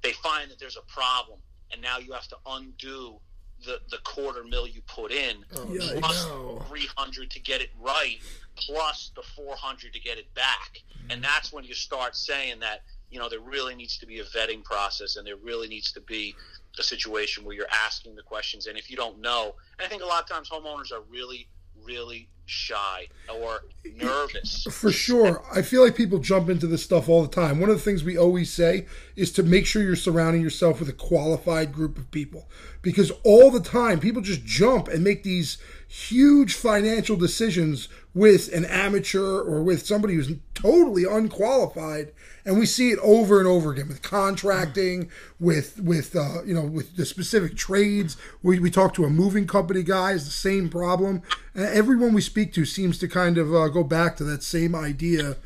they 0.03 0.13
find 0.13 0.51
that 0.51 0.59
there's 0.59 0.77
a 0.77 0.93
problem, 0.93 1.39
and 1.73 1.81
now 1.81 1.99
you 1.99 2.13
have 2.13 2.27
to 2.29 2.37
undo 2.47 3.21
the 3.65 3.81
the 3.91 3.99
quarter 3.99 4.44
mil 4.44 4.67
you 4.67 4.81
put 4.82 5.13
in, 5.13 5.44
oh, 5.56 5.73
Yeah, 5.73 5.99
plus 5.99 6.27
know. 6.27 6.65
300 6.69 7.31
to 7.31 7.41
get 7.41 7.61
it 7.61 7.70
right, 7.79 8.19
plus 8.56 9.11
the 9.15 9.23
400 9.23 9.93
to 9.93 10.01
get 10.01 10.19
it 10.19 10.32
back, 10.34 10.82
and 11.03 11.11
mm-hmm. 11.11 11.23
that's 11.23 11.53
when 11.53 11.65
you 11.65 11.75
start 11.75 12.17
saying 12.17 12.61
that 12.61 12.82
you 13.11 13.19
know 13.19 13.29
there 13.29 13.41
really 13.41 13.75
needs 13.75 13.99
to 13.99 14.06
be 14.06 14.20
a 14.20 14.25
vetting 14.25 14.65
process, 14.65 15.17
and 15.17 15.27
there 15.27 15.37
really 15.37 15.69
needs 15.69 15.93
to 15.93 16.01
be 16.01 16.34
a 16.79 16.82
situation 16.82 17.44
where 17.44 17.55
you're 17.55 17.70
asking 17.70 18.15
the 18.15 18.23
questions, 18.23 18.67
and 18.67 18.79
if 18.79 18.91
you 18.91 18.96
don't 18.96 19.20
know, 19.20 19.55
and 19.79 19.87
I 19.87 19.89
think 19.89 20.03
a 20.03 20.06
lot 20.06 20.23
of 20.23 20.29
times 20.29 20.49
homeowners 20.49 20.93
are 20.93 21.03
really 21.11 21.49
really 21.84 22.29
shy 22.51 23.06
or 23.32 23.63
nervous. 23.96 24.65
For 24.70 24.91
sure. 24.91 25.43
I 25.55 25.63
feel 25.63 25.84
like 25.84 25.94
people 25.94 26.19
jump 26.19 26.49
into 26.49 26.67
this 26.67 26.82
stuff 26.82 27.08
all 27.08 27.22
the 27.22 27.29
time. 27.29 27.60
One 27.60 27.70
of 27.70 27.77
the 27.77 27.82
things 27.82 28.03
we 28.03 28.19
always 28.19 28.53
say 28.53 28.87
is 29.15 29.31
to 29.32 29.44
make 29.44 29.67
sure 29.67 29.82
you're 29.82 29.94
surrounding 29.94 30.43
yourself 30.43 30.81
with 30.81 30.89
a 30.89 30.94
qualified 30.94 31.72
group 31.72 31.96
of 31.96 32.10
people. 32.10 32.49
Because 32.82 33.13
all 33.22 33.51
the 33.51 33.60
time, 33.60 34.01
people 34.01 34.20
just 34.20 34.44
jump 34.44 34.89
and 34.89 35.05
make 35.05 35.22
these 35.22 35.58
huge 35.87 36.55
financial 36.55 37.17
decisions 37.17 37.89
with 38.14 38.52
an 38.52 38.64
amateur 38.64 39.40
or 39.40 39.62
with 39.62 39.86
somebody 39.86 40.14
who's 40.14 40.32
totally 40.55 41.05
unqualified. 41.05 42.12
And 42.44 42.58
we 42.58 42.67
see 42.67 42.90
it 42.90 42.98
over 43.00 43.38
and 43.38 43.46
over 43.46 43.72
again 43.72 43.88
with 43.88 44.02
contracting, 44.02 45.10
with 45.38 45.79
with 45.79 46.17
uh, 46.17 46.43
you 46.44 46.55
know 46.55 46.64
with 46.64 46.96
the 46.96 47.05
specific 47.05 47.56
trades. 47.56 48.17
We, 48.43 48.58
we 48.58 48.70
talk 48.70 48.94
to 48.94 49.05
a 49.05 49.10
moving 49.10 49.46
company 49.46 49.82
guy, 49.82 50.12
it's 50.12 50.24
the 50.24 50.31
same 50.31 50.69
problem. 50.69 51.22
And 51.55 51.67
everyone 51.67 52.14
we 52.14 52.22
speak 52.22 52.52
to 52.55 52.64
seems 52.64 52.98
to 52.98 53.08
kind 53.08 53.38
of 53.38 53.55
uh, 53.55 53.69
go 53.69 53.84
back 53.84 54.17
to 54.17 54.24
that 54.24 54.43
same 54.43 54.74
idea 54.74 55.36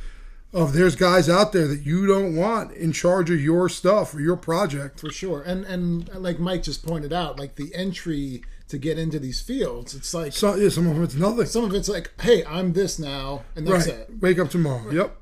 of 0.52 0.72
there's 0.72 0.94
guys 0.94 1.28
out 1.28 1.52
there 1.52 1.66
that 1.66 1.84
you 1.84 2.06
don't 2.06 2.36
want 2.36 2.70
in 2.72 2.92
charge 2.92 3.28
of 3.28 3.40
your 3.40 3.68
stuff 3.68 4.14
or 4.14 4.20
your 4.20 4.36
project. 4.36 5.00
for 5.00 5.10
sure. 5.10 5.42
And 5.42 5.64
and 5.64 6.08
like 6.14 6.38
Mike 6.38 6.62
just 6.62 6.86
pointed 6.86 7.12
out, 7.12 7.38
like 7.38 7.56
the 7.56 7.74
entry 7.74 8.42
to 8.74 8.78
get 8.78 8.98
into 8.98 9.18
these 9.18 9.40
fields, 9.40 9.94
it's 9.94 10.12
like 10.12 10.32
So 10.32 10.54
yeah, 10.56 10.68
some 10.68 10.86
of 10.86 11.02
it's 11.02 11.14
nothing. 11.14 11.46
some 11.46 11.64
of 11.64 11.74
it's 11.74 11.88
like, 11.88 12.10
hey, 12.20 12.44
I'm 12.44 12.72
this 12.72 12.98
now, 12.98 13.44
and 13.56 13.66
that's 13.66 13.86
right. 13.86 14.00
it. 14.00 14.10
Wake 14.20 14.38
up 14.38 14.50
tomorrow. 14.50 14.90
Yep. 14.90 15.16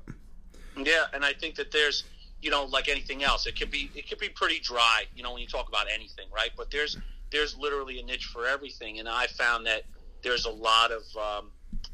Yeah, 0.79 1.05
and 1.13 1.25
I 1.25 1.33
think 1.35 1.55
that 1.57 1.71
there's, 1.71 2.05
you 2.41 2.51
know, 2.51 2.65
like 2.65 2.89
anything 2.89 3.23
else, 3.23 3.47
it 3.47 3.59
could 3.59 3.71
be 3.71 3.91
it 3.95 4.09
could 4.09 4.19
be 4.19 4.29
pretty 4.31 4.59
dry, 4.59 5.05
you 5.15 5.23
know, 5.23 5.33
when 5.33 5.43
you 5.43 5.47
talk 5.47 5.69
about 5.69 5.87
anything, 5.93 6.27
right? 6.35 6.51
But 6.57 6.71
there's 6.71 6.97
there's 7.31 7.57
literally 7.57 8.01
a 8.01 8.03
niche 8.03 8.27
for 8.27 8.47
everything, 8.47 8.99
and 8.99 9.09
I 9.09 9.27
found 9.27 9.67
that 9.67 9.83
there's 10.23 10.45
a 10.45 10.51
lot 10.51 10.91
of, 10.91 11.03
um, 11.17 11.51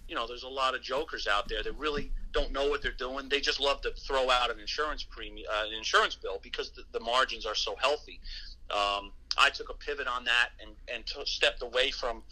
you 0.08 0.14
know, 0.14 0.26
there's 0.26 0.42
a 0.44 0.48
lot 0.48 0.74
of 0.74 0.82
jokers 0.82 1.26
out 1.26 1.48
there 1.48 1.62
that 1.62 1.76
really 1.76 2.12
don't 2.38 2.52
know 2.52 2.68
what 2.68 2.82
they're 2.82 2.92
doing. 2.92 3.28
They 3.28 3.40
just 3.40 3.60
love 3.60 3.80
to 3.82 3.90
throw 4.06 4.30
out 4.30 4.50
an 4.50 4.60
insurance 4.60 5.02
premium, 5.02 5.46
uh, 5.52 5.66
an 5.66 5.74
insurance 5.74 6.14
bill 6.14 6.38
because 6.42 6.70
the, 6.70 6.82
the 6.92 7.00
margins 7.00 7.46
are 7.46 7.54
so 7.54 7.74
healthy. 7.76 8.20
Um, 8.70 9.12
I 9.36 9.50
took 9.52 9.70
a 9.70 9.74
pivot 9.74 10.06
on 10.06 10.24
that 10.24 10.50
and 10.60 10.72
and 10.92 11.06
t- 11.06 11.20
stepped 11.24 11.62
away 11.62 11.90
from 11.90 12.22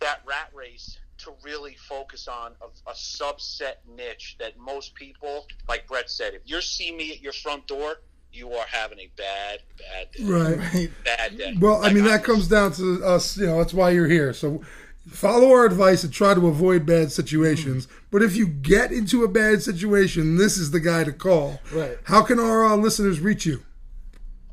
that 0.00 0.20
rat 0.26 0.50
race 0.54 0.98
to 1.18 1.32
really 1.42 1.76
focus 1.88 2.28
on 2.28 2.52
a, 2.60 2.90
a 2.90 2.92
subset 2.94 3.74
niche 3.88 4.36
that 4.40 4.58
most 4.58 4.94
people, 4.94 5.46
like 5.68 5.86
Brett 5.86 6.10
said, 6.10 6.34
if 6.34 6.42
you 6.44 6.60
see 6.60 6.92
me 6.92 7.12
at 7.12 7.20
your 7.22 7.32
front 7.32 7.66
door, 7.66 7.96
you 8.32 8.50
are 8.52 8.66
having 8.66 8.98
a 8.98 9.08
bad, 9.16 9.60
bad 9.78 10.10
day. 10.10 10.24
Right. 10.24 10.90
Bad 11.04 11.38
day. 11.38 11.54
Well, 11.58 11.84
I 11.84 11.92
mean, 11.92 12.02
I'm- 12.04 12.12
that 12.12 12.24
comes 12.24 12.48
down 12.48 12.72
to 12.72 13.04
us. 13.04 13.36
You 13.36 13.46
know, 13.46 13.58
that's 13.58 13.72
why 13.72 13.90
you're 13.90 14.08
here. 14.08 14.32
So 14.32 14.62
follow 15.08 15.50
our 15.50 15.64
advice 15.64 16.04
and 16.04 16.12
try 16.12 16.34
to 16.34 16.46
avoid 16.48 16.86
bad 16.86 17.12
situations. 17.12 17.88
But 18.10 18.22
if 18.22 18.36
you 18.36 18.46
get 18.46 18.92
into 18.92 19.24
a 19.24 19.28
bad 19.28 19.62
situation, 19.62 20.36
this 20.36 20.56
is 20.56 20.70
the 20.70 20.80
guy 20.80 21.04
to 21.04 21.12
call. 21.12 21.60
Right. 21.72 21.98
How 22.04 22.22
can 22.22 22.38
our 22.38 22.64
uh, 22.64 22.76
listeners 22.76 23.20
reach 23.20 23.46
you? 23.46 23.62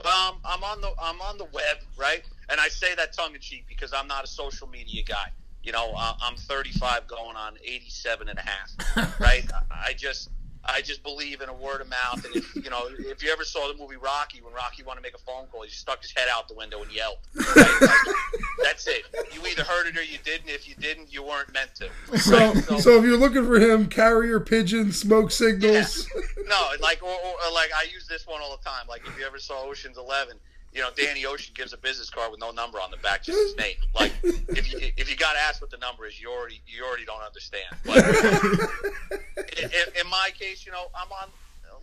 Um, 0.03 0.37
I'm 0.43 0.63
on 0.63 0.81
the 0.81 0.91
I'm 1.01 1.21
on 1.21 1.37
the 1.37 1.45
web, 1.45 1.77
right? 1.97 2.23
And 2.49 2.59
I 2.59 2.69
say 2.69 2.95
that 2.95 3.13
tongue 3.13 3.35
in 3.35 3.39
cheek 3.39 3.65
because 3.67 3.93
I'm 3.93 4.07
not 4.07 4.23
a 4.23 4.27
social 4.27 4.67
media 4.67 5.03
guy. 5.03 5.31
You 5.63 5.71
know, 5.71 5.93
uh, 5.95 6.13
I'm 6.21 6.35
35 6.35 7.07
going 7.07 7.35
on 7.35 7.53
87 7.63 8.27
and 8.27 8.39
a 8.39 8.41
half, 8.41 9.19
right? 9.19 9.45
I 9.71 9.89
I 9.89 9.93
just 9.93 10.29
I 10.63 10.81
just 10.81 11.01
believe 11.03 11.41
in 11.41 11.49
a 11.49 11.53
word 11.53 11.81
of 11.81 11.89
mouth. 11.89 12.23
And 12.23 12.35
if 12.35 12.55
you 12.55 12.69
know, 12.69 12.83
if 12.99 13.23
you 13.23 13.31
ever 13.31 13.43
saw 13.43 13.67
the 13.67 13.77
movie 13.77 13.95
Rocky, 13.95 14.41
when 14.41 14.53
Rocky 14.53 14.83
wanted 14.83 14.99
to 14.99 15.03
make 15.03 15.15
a 15.15 15.19
phone 15.19 15.47
call, 15.51 15.63
he 15.63 15.69
stuck 15.69 16.01
his 16.01 16.11
head 16.11 16.27
out 16.31 16.47
the 16.47 16.53
window 16.55 16.81
and 16.81 16.91
yelled. 16.91 17.17
Right? 17.35 17.77
Like, 17.81 18.15
that's 18.63 18.87
it. 18.87 19.03
You 19.33 19.45
either 19.47 19.63
heard 19.63 19.87
it 19.87 19.97
or 19.97 20.03
you 20.03 20.17
didn't. 20.23 20.49
If 20.49 20.69
you 20.69 20.75
didn't, 20.75 21.11
you 21.11 21.23
weren't 21.23 21.51
meant 21.53 21.71
to. 21.75 22.17
So, 22.19 22.37
Right? 22.53 22.79
so 22.81 22.97
if 22.97 23.03
you're 23.05 23.17
looking 23.17 23.45
for 23.45 23.59
him, 23.59 23.87
carrier 23.87 24.39
pigeon, 24.39 24.91
smoke 24.91 25.31
signals. 25.31 26.07
No, 26.47 26.69
like 26.81 27.01
or, 27.01 27.09
or, 27.09 27.15
or 27.47 27.53
like 27.53 27.71
I 27.75 27.87
use 27.91 28.07
this 28.07 28.27
one 28.27 28.41
all 28.41 28.55
the 28.55 28.63
time. 28.63 28.85
Like 28.87 29.01
if 29.07 29.17
you 29.17 29.25
ever 29.25 29.39
saw 29.39 29.63
Ocean's 29.63 29.97
Eleven, 29.97 30.37
you 30.73 30.81
know 30.81 30.89
Danny 30.95 31.25
Ocean 31.25 31.53
gives 31.55 31.73
a 31.73 31.77
business 31.77 32.09
card 32.09 32.31
with 32.31 32.39
no 32.39 32.51
number 32.51 32.79
on 32.79 32.91
the 32.91 32.97
back, 32.97 33.23
just 33.23 33.39
his 33.39 33.57
name. 33.57 33.75
Like 33.93 34.13
if 34.23 34.71
you 34.71 34.79
if 34.97 35.09
you 35.09 35.17
got 35.17 35.35
asked 35.35 35.61
what 35.61 35.69
the 35.69 35.77
number 35.77 36.05
is, 36.05 36.19
you 36.19 36.31
already 36.31 36.61
you 36.67 36.83
already 36.83 37.05
don't 37.05 37.21
understand. 37.21 37.65
But 37.85 37.97
in, 39.61 40.01
in 40.01 40.09
my 40.09 40.29
case, 40.37 40.65
you 40.65 40.71
know 40.71 40.85
I'm 40.95 41.11
on 41.11 41.29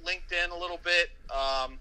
LinkedIn 0.04 0.50
a 0.50 0.58
little 0.58 0.80
bit, 0.82 1.10
um, 1.30 1.78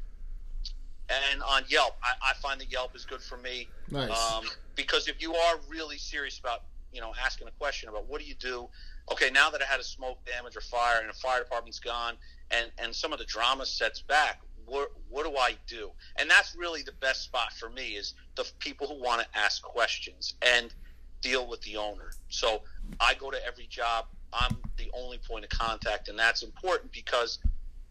and 1.10 1.42
on 1.44 1.64
Yelp. 1.68 1.96
I, 2.04 2.32
I 2.32 2.34
find 2.36 2.60
that 2.60 2.72
Yelp 2.72 2.96
is 2.96 3.06
good 3.06 3.22
for 3.22 3.38
me. 3.38 3.68
Nice. 3.90 4.10
Um, 4.12 4.46
because 4.76 5.08
if 5.08 5.22
you 5.22 5.34
are 5.34 5.56
really 5.70 5.98
serious 5.98 6.40
about, 6.40 6.64
you 6.92 7.02
know, 7.02 7.14
asking 7.24 7.48
a 7.48 7.52
question 7.52 7.90
about 7.90 8.08
what 8.08 8.22
do 8.22 8.28
you 8.28 8.36
do, 8.36 8.68
okay, 9.12 9.30
now 9.30 9.50
that 9.50 9.62
I 9.62 9.66
had 9.66 9.80
a 9.80 9.84
smoke 9.84 10.20
damage 10.26 10.56
or 10.56 10.62
fire 10.62 11.00
and 11.02 11.10
the 11.10 11.14
fire 11.14 11.40
department's 11.40 11.80
gone 11.80 12.16
and, 12.52 12.72
and 12.78 12.96
some 12.96 13.14
of 13.14 13.20
the 13.20 13.26
drama 13.26 13.66
sets 13.66 14.02
back, 14.02 14.42
what, 14.68 14.92
what 15.10 15.26
do 15.26 15.36
I 15.38 15.56
do? 15.68 15.90
And 16.18 16.30
that's 16.30 16.56
really 16.56 16.84
the 16.84 16.92
best 16.94 17.24
spot 17.24 17.54
for 17.54 17.70
me 17.70 17.90
is 17.96 18.14
the 18.36 18.46
people 18.60 18.88
who 18.88 19.02
want 19.02 19.22
to 19.22 19.28
ask 19.40 19.62
questions 19.64 20.36
and 20.42 20.74
deal 21.22 21.48
with 21.48 21.62
the 21.62 21.78
owner. 21.78 22.12
So 22.30 22.62
I 23.00 23.14
go 23.16 23.32
to 23.32 23.44
every 23.46 23.68
job. 23.68 24.06
I'm 24.34 24.58
the 24.78 24.92
only 24.94 25.20
point 25.20 25.46
of 25.46 25.50
contact, 25.50 26.10
and 26.10 26.20
that's 26.20 26.44
important 26.44 26.92
because 26.92 27.40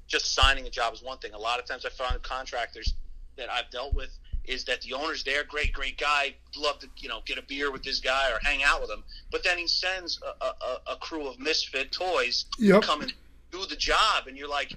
just 0.07 0.35
signing 0.35 0.67
a 0.67 0.71
job 0.71 0.93
is 0.95 1.03
one 1.03 1.19
thing. 1.19 1.33
A 1.33 1.39
lot 1.39 1.59
of 1.59 1.65
times 1.65 1.85
I 1.85 1.89
find 1.89 2.23
contractors 2.23 2.95
that 3.37 3.51
I've 3.51 3.71
dealt 3.71 3.95
with 3.95 4.17
is 4.45 4.65
that 4.65 4.81
the 4.83 4.93
owner's 4.93 5.25
there, 5.25 5.43
great, 5.45 5.73
great 5.73 5.99
guy, 5.99 6.35
love 6.57 6.79
to 6.81 6.89
you 6.99 7.09
know 7.09 7.21
get 7.27 7.39
a 7.39 7.43
beer 7.43 7.73
with 7.73 7.83
this 7.83 7.99
guy 8.01 8.31
or 8.31 8.39
hang 8.43 8.63
out 8.63 8.81
with 8.81 8.91
him, 8.91 9.03
but 9.33 9.43
then 9.43 9.59
he 9.59 9.67
sends 9.67 10.21
a, 10.41 10.45
a, 10.45 10.93
a 10.93 10.97
crew 10.97 11.27
of 11.27 11.41
misfit 11.41 11.91
toys 11.91 12.45
Yep. 12.59 12.83
to 12.83 12.87
come 12.87 13.01
and 13.03 13.13
do 13.51 13.65
the 13.67 13.77
job, 13.77 14.27
and 14.29 14.37
you're 14.37 14.49
like, 14.49 14.77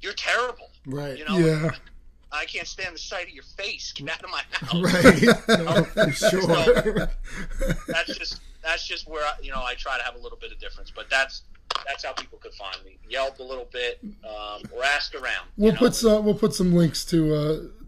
you're 0.00 0.14
terrible, 0.14 0.70
Right. 0.88 1.18
you 1.18 1.24
know. 1.24 1.38
Yeah. 1.38 1.70
I 2.30 2.44
can't 2.44 2.66
stand 2.66 2.94
the 2.94 2.98
sight 2.98 3.26
of 3.28 3.30
your 3.32 3.44
face. 3.44 3.92
Get 3.92 4.10
out 4.10 4.22
of 4.22 4.30
my 4.30 4.42
house. 4.50 4.94
Right. 4.94 5.48
No, 5.64 5.84
for 5.84 6.12
sure. 6.12 7.08
That's 7.86 8.18
just 8.18 8.40
that's 8.62 8.86
just 8.86 9.08
where 9.08 9.24
I, 9.24 9.32
you 9.42 9.50
know 9.50 9.62
I 9.62 9.74
try 9.74 9.96
to 9.96 10.04
have 10.04 10.14
a 10.14 10.18
little 10.18 10.38
bit 10.38 10.52
of 10.52 10.58
difference, 10.58 10.92
but 10.94 11.08
that's 11.10 11.42
that's 11.86 12.04
how 12.04 12.12
people 12.12 12.38
could 12.38 12.52
find 12.54 12.76
me. 12.84 12.98
Yelp 13.08 13.38
a 13.38 13.42
little 13.42 13.68
bit, 13.72 14.00
um, 14.24 14.62
or 14.74 14.84
ask 14.84 15.14
around. 15.14 15.46
We'll 15.56 15.72
know. 15.72 15.78
put 15.78 15.94
some. 15.94 16.24
We'll 16.24 16.34
put 16.34 16.52
some 16.54 16.74
links 16.74 17.04
to 17.06 17.34
uh, 17.34 17.38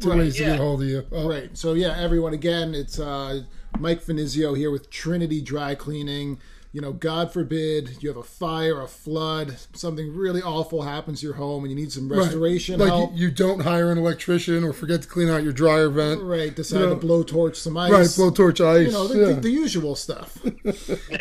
to 0.00 0.08
Right, 0.08 0.18
ways 0.18 0.36
to 0.36 0.42
yeah. 0.42 0.50
get 0.50 0.58
hold 0.58 0.82
of 0.82 0.88
you. 0.88 1.06
Oh, 1.12 1.28
Right. 1.28 1.56
So 1.56 1.74
yeah, 1.74 1.96
everyone. 1.98 2.32
Again, 2.32 2.74
it's 2.74 2.98
uh, 2.98 3.42
Mike 3.78 4.02
Finizio 4.02 4.56
here 4.56 4.70
with 4.70 4.88
Trinity 4.90 5.40
Dry 5.42 5.74
Cleaning. 5.74 6.38
You 6.72 6.80
know, 6.80 6.92
God 6.92 7.32
forbid 7.32 8.00
you 8.00 8.08
have 8.10 8.16
a 8.16 8.22
fire, 8.22 8.80
a 8.80 8.86
flood, 8.86 9.56
something 9.74 10.14
really 10.14 10.40
awful 10.40 10.82
happens 10.82 11.18
to 11.20 11.26
your 11.26 11.34
home, 11.34 11.64
and 11.64 11.70
you 11.72 11.76
need 11.76 11.90
some 11.90 12.08
Right. 12.08 12.18
restoration 12.20 12.78
Like 12.78 12.90
help. 12.90 13.12
you, 13.12 13.26
you 13.26 13.30
don't 13.32 13.58
hire 13.60 13.90
an 13.90 13.98
electrician 13.98 14.62
or 14.62 14.72
forget 14.72 15.02
to 15.02 15.08
clean 15.08 15.28
out 15.28 15.42
your 15.42 15.52
dryer 15.52 15.88
vent. 15.88 16.22
right. 16.22 16.54
Decide 16.54 16.78
You 16.80 16.86
know, 16.86 16.94
to 16.94 17.00
blow 17.00 17.24
torch 17.24 17.56
some 17.56 17.76
ice. 17.76 17.90
Right, 17.90 18.06
blowtorch 18.06 18.64
ice. 18.64 18.86
You 18.86 18.92
know, 18.92 19.08
the, 19.08 19.18
yeah. 19.18 19.26
the, 19.34 19.40
the 19.40 19.50
usual 19.50 19.96
stuff. 19.96 20.38
Yeah, 20.44 20.62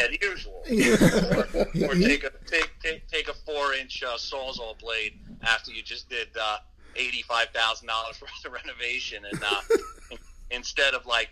the 0.07 0.19
usual. 0.21 0.53
or, 1.83 1.89
or 1.89 1.95
take 1.95 2.23
a 2.23 2.31
take, 2.45 2.69
take, 2.83 3.07
take 3.07 3.27
a 3.27 3.33
four 3.33 3.73
inch 3.73 4.03
uh, 4.03 4.17
sawzall 4.17 4.77
blade 4.79 5.13
after 5.41 5.71
you 5.71 5.81
just 5.81 6.09
did 6.09 6.27
uh, 6.39 6.57
eighty 6.95 7.23
five 7.23 7.47
thousand 7.55 7.87
dollars 7.87 8.17
for 8.17 8.27
the 8.43 8.49
renovation, 8.51 9.23
and 9.31 9.43
uh, 9.43 9.61
instead 10.51 10.93
of 10.93 11.05
like 11.07 11.29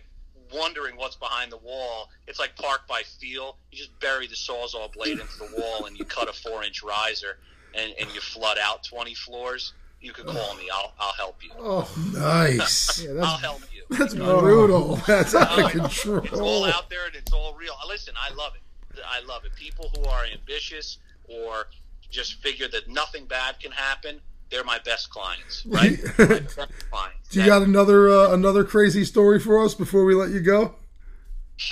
wondering 0.52 0.96
what's 0.96 1.16
behind 1.16 1.52
the 1.52 1.58
wall, 1.58 2.10
it's 2.26 2.38
like 2.38 2.56
park 2.56 2.86
by 2.88 3.02
feel. 3.02 3.56
You 3.70 3.78
just 3.78 3.98
bury 4.00 4.26
the 4.26 4.34
sawzall 4.34 4.92
blade 4.92 5.18
into 5.18 5.38
the 5.38 5.50
wall, 5.58 5.86
and 5.86 5.98
you 5.98 6.04
cut 6.04 6.28
a 6.28 6.32
four 6.32 6.64
inch 6.64 6.82
riser, 6.82 7.38
and, 7.74 7.92
and 8.00 8.12
you 8.14 8.20
flood 8.20 8.58
out 8.62 8.84
twenty 8.84 9.14
floors. 9.14 9.74
You 10.00 10.12
could 10.12 10.26
call 10.26 10.54
me. 10.54 10.68
I'll 10.72 10.92
I'll 11.00 11.14
help 11.14 11.42
you. 11.42 11.50
Oh, 11.58 11.90
nice. 12.14 13.02
yeah, 13.04 13.10
I'll 13.10 13.16
that's 13.16 13.40
help 13.40 13.60
you. 13.72 13.82
that's 13.90 14.14
brutal. 14.14 14.96
That's 15.06 15.34
out 15.34 15.58
of 15.58 15.70
control. 15.72 16.18
It's 16.18 16.38
all 16.38 16.64
out 16.66 16.88
there 16.88 17.06
and 17.06 17.16
it's 17.16 17.32
all 17.32 17.54
real. 17.54 17.74
Listen, 17.88 18.14
I 18.16 18.32
love 18.34 18.52
it. 18.54 19.02
I 19.04 19.24
love 19.26 19.44
it. 19.44 19.54
People 19.56 19.90
who 19.96 20.04
are 20.04 20.24
ambitious 20.24 20.98
or 21.24 21.66
just 22.10 22.34
figure 22.34 22.68
that 22.68 22.88
nothing 22.88 23.26
bad 23.26 23.58
can 23.60 23.72
happen, 23.72 24.20
they're 24.50 24.64
my 24.64 24.78
best 24.84 25.10
clients, 25.10 25.64
right? 25.66 26.00
best 26.16 26.56
clients. 26.90 27.28
Do 27.30 27.40
you 27.40 27.46
got 27.46 27.62
another 27.62 28.08
uh, 28.08 28.32
another 28.32 28.64
crazy 28.64 29.04
story 29.04 29.40
for 29.40 29.62
us 29.64 29.74
before 29.74 30.04
we 30.04 30.14
let 30.14 30.30
you 30.30 30.40
go? 30.40 30.74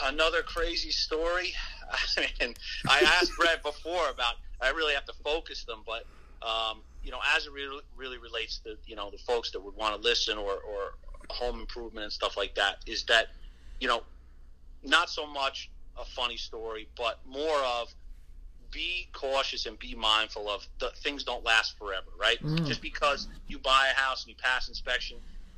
another 0.04 0.42
crazy 0.42 0.90
story? 0.90 1.52
and 2.40 2.59
I 2.88 3.00
asked 3.00 3.33
Brett 3.38 3.62
before 3.62 4.09
about. 4.11 4.35
I 4.61 4.71
really 4.71 4.95
have 4.95 5.04
to 5.04 5.12
focus 5.23 5.64
them, 5.64 5.83
but 5.87 6.06
um, 6.47 6.80
you 7.04 7.11
know, 7.11 7.21
as 7.37 7.47
it 7.47 7.52
really, 7.52 7.80
really 7.97 8.18
relates 8.18 8.59
to 8.61 8.76
you 8.87 8.97
know 8.97 9.11
the 9.11 9.18
folks 9.18 9.50
that 9.52 9.61
would 9.61 9.76
want 9.76 9.95
to 9.95 10.00
listen 10.00 10.38
or, 10.38 10.52
or 10.54 10.95
home 11.30 11.61
improvement 11.61 12.04
and 12.04 12.12
stuff 12.12 12.37
like 12.37 12.54
that, 12.54 12.78
is 12.87 13.04
that 13.04 13.28
you 13.80 13.88
know, 13.88 14.02
not 14.83 15.11
so 15.11 15.26
much 15.26 15.71
a 15.99 16.04
funny 16.04 16.37
story, 16.37 16.88
but 16.97 17.21
more 17.26 17.59
of 17.59 17.95
be 18.76 19.09
cautious 19.14 19.64
and 19.64 19.78
be 19.78 19.95
mindful 19.95 20.50
of 20.50 20.66
the 20.80 20.90
things 20.97 21.25
don't 21.25 21.42
last 21.42 21.78
forever, 21.78 22.09
right? 22.21 22.37
Just 22.66 22.83
because 22.83 23.26
you 23.49 23.59
buy 23.59 23.88
a 23.90 23.99
house 23.99 24.23
and 24.23 24.28
you 24.28 24.37
pass 24.37 24.68
inspection, 24.68 25.16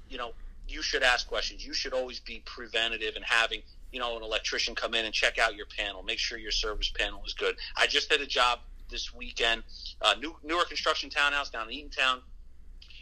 you 0.08 0.16
know, 0.16 0.30
you 0.68 0.82
should 0.82 1.02
ask 1.02 1.26
questions. 1.26 1.66
You 1.66 1.75
should 1.75 1.92
always 1.92 2.20
be 2.20 2.44
preventative 2.46 3.16
and 3.16 3.25
having, 3.25 3.62
you 3.90 3.98
know, 3.98 4.16
an 4.16 4.22
electrician 4.22 4.76
come 4.76 4.94
in 4.94 5.04
and 5.04 5.12
check 5.12 5.37
out 5.37 5.56
your 5.56 5.66
panel, 5.66 6.04
make 6.04 6.20
sure 6.20 6.38
your 6.38 6.52
service 6.52 6.92
panel 6.96 7.20
is 7.26 7.34
good. 7.34 7.56
I 7.76 7.88
just 7.88 8.08
did 8.08 8.20
a 8.20 8.26
job 8.26 8.60
this 8.88 9.12
weekend, 9.12 9.64
uh, 10.00 10.14
new 10.20 10.37
newer 10.44 10.64
construction 10.64 11.10
townhouse 11.10 11.50
down 11.50 11.68
in 11.68 11.76
Eatontown. 11.76 12.20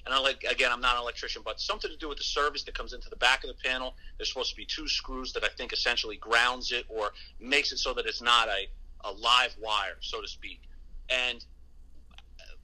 And 0.07 0.15
I 0.15 0.19
like 0.19 0.45
again, 0.49 0.73
I'm 0.73 0.81
not 0.81 0.95
an 0.95 1.03
electrician, 1.03 1.43
but 1.45 1.61
something 1.61 1.91
to 1.91 1.97
do 1.99 2.09
with 2.09 2.17
the 2.17 2.25
service 2.25 2.63
that 2.63 2.75
comes 2.75 2.95
into 2.95 3.11
the 3.11 3.17
back 3.17 3.45
of 3.45 3.49
the 3.49 3.69
panel. 3.69 3.97
There's 4.17 4.31
supposed 4.31 4.51
to 4.51 4.57
be 4.57 4.65
two 4.65 4.89
screws 4.89 5.35
that 5.35 5.45
I 5.45 5.49
think 5.49 5.75
essentially 5.75 6.17
grounds 6.17 6.73
it 6.73 6.87
or 6.89 7.11
makes 7.39 7.71
it 7.73 7.79
so 7.79 7.93
that 7.93 8.07
it's 8.07 8.23
not 8.23 8.49
a, 8.49 8.69
a 9.03 9.13
live 9.13 9.55
wire, 9.61 9.97
so 10.01 10.21
to 10.21 10.29
speak. 10.29 10.61
And 11.09 11.45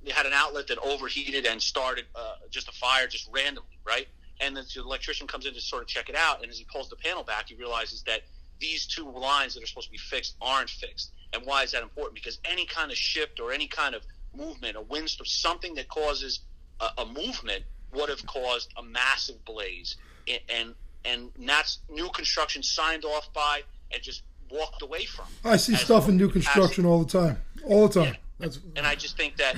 they 0.04 0.10
had 0.10 0.26
an 0.26 0.32
outlet 0.34 0.66
that 0.68 0.78
overheated 0.78 1.46
and 1.46 1.62
started 1.62 2.06
uh, 2.14 2.34
just 2.50 2.68
a 2.68 2.72
fire 2.72 3.06
just 3.06 3.28
randomly, 3.32 3.78
right? 3.86 4.08
And 4.40 4.56
then 4.56 4.64
the 4.74 4.80
electrician 4.80 5.26
comes 5.26 5.46
in 5.46 5.54
to 5.54 5.60
sort 5.60 5.82
of 5.82 5.88
check 5.88 6.08
it 6.08 6.16
out, 6.16 6.42
and 6.42 6.50
as 6.50 6.58
he 6.58 6.64
pulls 6.64 6.88
the 6.88 6.96
panel 6.96 7.22
back, 7.22 7.48
he 7.48 7.54
realizes 7.54 8.02
that 8.04 8.22
these 8.58 8.86
two 8.86 9.08
lines 9.10 9.54
that 9.54 9.62
are 9.62 9.66
supposed 9.66 9.88
to 9.88 9.92
be 9.92 9.98
fixed 9.98 10.36
aren't 10.40 10.70
fixed. 10.70 11.12
And 11.32 11.42
why 11.44 11.62
is 11.62 11.72
that 11.72 11.82
important? 11.82 12.14
Because 12.14 12.38
any 12.44 12.66
kind 12.66 12.90
of 12.90 12.96
shift 12.96 13.40
or 13.40 13.52
any 13.52 13.66
kind 13.66 13.94
of 13.94 14.02
movement, 14.34 14.76
a 14.76 14.80
windstorm, 14.80 15.26
something 15.26 15.74
that 15.74 15.88
causes 15.88 16.40
a, 16.80 16.88
a 16.98 17.06
movement 17.06 17.64
would 17.92 18.08
have 18.08 18.24
caused 18.26 18.72
a 18.76 18.82
massive 18.82 19.44
blaze. 19.44 19.96
And, 20.28 20.40
and 20.48 20.74
and 21.04 21.30
that's 21.46 21.80
new 21.90 22.08
construction 22.10 22.62
signed 22.62 23.04
off 23.04 23.32
by 23.32 23.62
and 23.92 24.02
just 24.02 24.22
walked 24.52 24.82
away 24.82 25.04
from. 25.04 25.26
I 25.44 25.56
see 25.56 25.74
stuff 25.74 26.08
in 26.08 26.16
new 26.16 26.26
as- 26.26 26.32
construction 26.32 26.84
all 26.84 27.02
the 27.04 27.18
time. 27.18 27.38
All 27.66 27.88
the 27.88 28.04
time. 28.04 28.16
That's 28.38 28.58
and 28.76 28.86
I 28.86 28.94
just 28.94 29.16
think 29.16 29.36
that, 29.36 29.56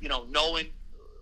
you 0.00 0.08
know, 0.08 0.24
knowing, 0.30 0.66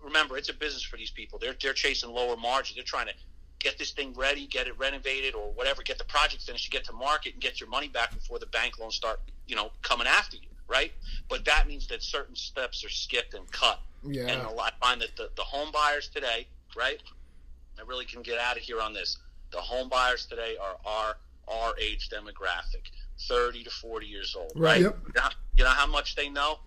remember, 0.03 0.37
it's 0.37 0.49
a 0.49 0.53
business 0.53 0.83
for 0.83 0.97
these 0.97 1.09
people. 1.11 1.39
They're 1.39 1.55
they're 1.61 1.73
chasing 1.73 2.09
lower 2.09 2.35
margins. 2.35 2.75
They're 2.75 2.83
trying 2.83 3.07
to 3.07 3.13
get 3.59 3.77
this 3.77 3.91
thing 3.91 4.13
ready, 4.13 4.45
get 4.45 4.67
it 4.67 4.77
renovated, 4.77 5.33
or 5.33 5.51
whatever, 5.53 5.81
get 5.83 5.97
the 5.97 6.03
project 6.03 6.43
finished, 6.43 6.69
get 6.71 6.83
to 6.85 6.93
market, 6.93 7.33
and 7.33 7.41
get 7.41 7.59
your 7.59 7.69
money 7.69 7.87
back 7.87 8.13
before 8.13 8.39
the 8.39 8.45
bank 8.47 8.77
loans 8.79 8.95
start, 8.95 9.19
you 9.47 9.55
know, 9.55 9.71
coming 9.81 10.05
after 10.05 10.35
you, 10.37 10.49
right? 10.67 10.91
But 11.29 11.45
that 11.45 11.67
means 11.67 11.87
that 11.87 12.03
certain 12.03 12.35
steps 12.35 12.83
are 12.85 12.89
skipped 12.89 13.33
and 13.33 13.49
cut. 13.51 13.79
Yeah. 14.03 14.27
And 14.27 14.41
I 14.41 14.69
find 14.79 15.01
that 15.01 15.15
the, 15.15 15.29
the 15.35 15.41
home 15.41 15.71
buyers 15.71 16.07
today, 16.07 16.47
right? 16.77 17.01
I 17.79 17.83
really 17.83 18.05
can 18.05 18.21
get 18.21 18.37
out 18.39 18.57
of 18.57 18.63
here 18.63 18.79
on 18.81 18.93
this. 18.93 19.17
the 19.51 19.57
home 19.61 19.89
buyers 19.89 20.25
today 20.25 20.55
are 20.61 20.75
our 20.85 21.17
our 21.47 21.73
age 21.79 22.09
demographic, 22.09 22.91
30 23.19 23.63
to 23.63 23.69
40 23.69 24.05
years 24.05 24.35
old. 24.37 24.51
Right. 24.55 24.81
Yep. 24.81 24.97
You 25.05 25.13
know, 25.15 25.29
you 25.57 25.63
know 25.63 25.69
how 25.69 25.87
much 25.87 26.15
they 26.15 26.29
know? 26.29 26.59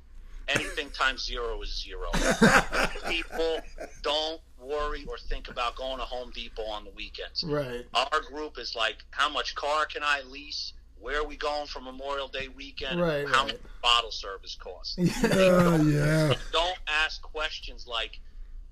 Anything 0.48 0.90
times 0.90 1.24
zero 1.24 1.62
is 1.62 1.80
zero. 1.80 2.08
People 3.08 3.60
don't 4.02 4.40
worry 4.60 5.04
or 5.08 5.16
think 5.16 5.48
about 5.48 5.76
going 5.76 5.98
to 5.98 6.04
Home 6.04 6.32
Depot 6.34 6.64
on 6.64 6.84
the 6.84 6.90
weekends. 6.90 7.44
Right. 7.44 7.86
Our 7.94 8.20
group 8.22 8.58
is 8.58 8.74
like, 8.74 9.04
how 9.10 9.28
much 9.28 9.54
car 9.54 9.86
can 9.86 10.02
I 10.04 10.22
lease? 10.28 10.72
Where 11.00 11.20
are 11.20 11.26
we 11.26 11.36
going 11.36 11.66
for 11.66 11.80
Memorial 11.80 12.28
Day 12.28 12.48
weekend? 12.48 13.00
Right, 13.00 13.26
how 13.26 13.44
right. 13.44 13.54
much 13.54 13.56
bottle 13.82 14.10
service 14.10 14.56
cost? 14.56 14.98
Uh, 14.98 15.02
yeah. 15.82 16.34
don't 16.52 16.78
ask 16.86 17.22
questions 17.22 17.86
like, 17.86 18.20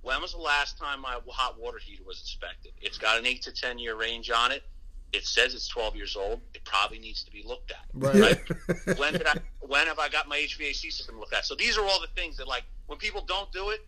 when 0.02 0.20
was 0.20 0.32
the 0.32 0.38
last 0.38 0.78
time 0.78 1.00
my 1.00 1.18
hot 1.28 1.58
water 1.58 1.78
heater 1.78 2.02
was 2.06 2.20
inspected? 2.20 2.72
It's 2.82 2.98
got 2.98 3.18
an 3.18 3.26
eight 3.26 3.42
to 3.42 3.52
ten 3.52 3.78
year 3.78 3.96
range 3.96 4.30
on 4.30 4.52
it. 4.52 4.62
It 5.12 5.24
says 5.24 5.54
it's 5.54 5.68
twelve 5.68 5.96
years 5.96 6.16
old. 6.16 6.40
It 6.54 6.64
probably 6.64 6.98
needs 6.98 7.22
to 7.24 7.30
be 7.30 7.42
looked 7.46 7.70
at. 7.72 7.84
Right. 7.94 8.38
When 8.98 9.12
did 9.12 9.26
I? 9.26 9.34
When 9.60 9.86
have 9.86 9.98
I 9.98 10.08
got 10.08 10.28
my 10.28 10.36
HVAC 10.38 10.92
system 10.92 11.18
looked 11.18 11.34
at? 11.34 11.44
So 11.44 11.54
these 11.54 11.78
are 11.78 11.84
all 11.84 12.00
the 12.00 12.08
things 12.14 12.36
that, 12.38 12.48
like, 12.48 12.64
when 12.86 12.98
people 12.98 13.22
don't 13.26 13.50
do 13.52 13.70
it, 13.70 13.86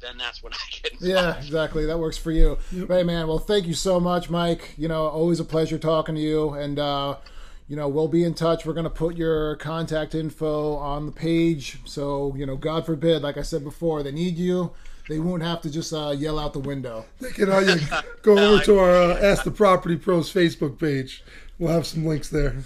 then 0.00 0.18
that's 0.18 0.42
when 0.42 0.52
I 0.54 0.56
get 0.70 0.92
involved. 0.92 1.06
Yeah, 1.14 1.36
exactly. 1.38 1.86
That 1.86 1.98
works 1.98 2.18
for 2.18 2.30
you. 2.30 2.58
Hey, 2.70 3.02
man. 3.02 3.26
Well, 3.28 3.38
thank 3.38 3.66
you 3.66 3.74
so 3.74 4.00
much, 4.00 4.30
Mike. 4.30 4.74
You 4.76 4.88
know, 4.88 5.06
always 5.06 5.40
a 5.40 5.44
pleasure 5.44 5.78
talking 5.78 6.14
to 6.14 6.20
you. 6.20 6.50
And, 6.50 6.78
uh, 6.78 7.16
you 7.68 7.76
know, 7.76 7.88
we'll 7.88 8.08
be 8.08 8.24
in 8.24 8.34
touch. 8.34 8.64
We're 8.64 8.74
going 8.74 8.84
to 8.84 8.90
put 8.90 9.16
your 9.16 9.56
contact 9.56 10.14
info 10.14 10.76
on 10.76 11.06
the 11.06 11.12
page. 11.12 11.78
So, 11.84 12.34
you 12.36 12.46
know, 12.46 12.56
God 12.56 12.86
forbid, 12.86 13.22
like 13.22 13.36
I 13.36 13.42
said 13.42 13.64
before, 13.64 14.02
they 14.02 14.12
need 14.12 14.36
you. 14.36 14.72
They 15.08 15.18
won't 15.18 15.42
have 15.42 15.62
to 15.62 15.70
just 15.70 15.92
uh, 15.94 16.14
yell 16.16 16.38
out 16.38 16.52
the 16.52 16.58
window. 16.58 17.06
You 17.36 17.46
know, 17.46 17.60
you 17.60 17.76
go 18.22 18.38
over 18.54 18.62
to 18.64 18.78
our 18.78 18.90
uh, 18.90 19.18
Ask 19.18 19.44
the 19.44 19.50
Property 19.50 19.96
Pros 19.96 20.32
Facebook 20.32 20.78
page. 20.78 21.24
We'll 21.58 21.72
have 21.72 21.86
some 21.86 22.04
links 22.04 22.28
there. 22.28 22.56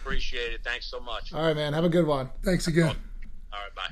Appreciate 0.00 0.54
it. 0.54 0.60
Thanks 0.64 0.90
so 0.90 0.98
much. 0.98 1.34
All 1.34 1.42
right, 1.42 1.54
man. 1.54 1.74
Have 1.74 1.84
a 1.84 1.90
good 1.90 2.06
one. 2.06 2.30
Thanks 2.42 2.66
again. 2.68 2.96
All 3.52 3.58
right, 3.60 3.74
bye. 3.74 3.88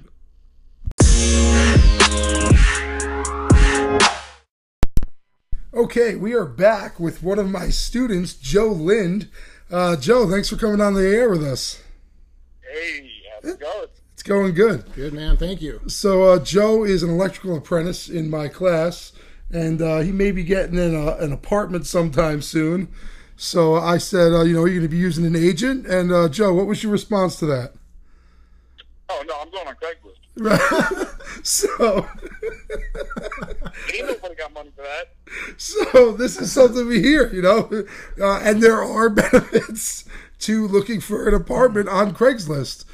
Okay, 5.74 6.14
we 6.14 6.32
are 6.34 6.46
back 6.46 6.98
with 6.98 7.22
one 7.22 7.38
of 7.38 7.50
my 7.50 7.68
students, 7.68 8.32
Joe 8.34 8.68
Lind. 8.68 9.28
Uh, 9.70 9.96
Joe, 9.96 10.30
thanks 10.30 10.48
for 10.48 10.56
coming 10.56 10.80
on 10.80 10.94
the 10.94 11.04
air 11.04 11.28
with 11.28 11.42
us. 11.42 11.82
Hey, 12.62 13.10
how's 13.34 13.52
it 13.52 13.60
going? 13.60 13.88
It's 14.24 14.30
going 14.30 14.54
good. 14.54 14.90
Good, 14.94 15.12
man. 15.12 15.36
Thank 15.36 15.60
you. 15.60 15.82
So, 15.86 16.22
uh, 16.22 16.38
Joe 16.38 16.82
is 16.82 17.02
an 17.02 17.10
electrical 17.10 17.58
apprentice 17.58 18.08
in 18.08 18.30
my 18.30 18.48
class, 18.48 19.12
and 19.52 19.82
uh, 19.82 19.98
he 19.98 20.12
may 20.12 20.30
be 20.30 20.42
getting 20.42 20.78
in 20.78 20.94
a, 20.94 21.16
an 21.16 21.30
apartment 21.30 21.84
sometime 21.84 22.40
soon. 22.40 22.88
So 23.36 23.74
I 23.74 23.98
said, 23.98 24.32
uh, 24.32 24.40
you 24.40 24.54
know, 24.54 24.64
you're 24.64 24.78
going 24.78 24.80
to 24.80 24.88
be 24.88 24.96
using 24.96 25.26
an 25.26 25.36
agent. 25.36 25.86
And 25.86 26.10
uh, 26.10 26.30
Joe, 26.30 26.54
what 26.54 26.66
was 26.66 26.82
your 26.82 26.90
response 26.90 27.36
to 27.40 27.46
that? 27.48 27.74
Oh 29.10 29.22
no, 29.28 29.38
I'm 29.42 29.50
going 29.50 29.68
on 29.68 29.74
Craigslist. 29.74 30.16
Right. 30.38 31.06
so, 31.42 32.08
Ain't 33.94 34.06
nobody 34.06 34.34
got 34.36 34.54
money 34.54 34.70
for 34.74 34.84
that. 34.84 35.10
so 35.58 36.12
this 36.12 36.40
is 36.40 36.50
something 36.50 36.88
we 36.88 37.02
hear, 37.02 37.30
you 37.30 37.42
know, 37.42 37.68
uh, 38.18 38.38
and 38.38 38.62
there 38.62 38.82
are 38.82 39.10
benefits 39.10 40.06
to 40.38 40.66
looking 40.66 41.02
for 41.02 41.28
an 41.28 41.34
apartment 41.34 41.90
on 41.90 42.14
Craigslist. 42.14 42.86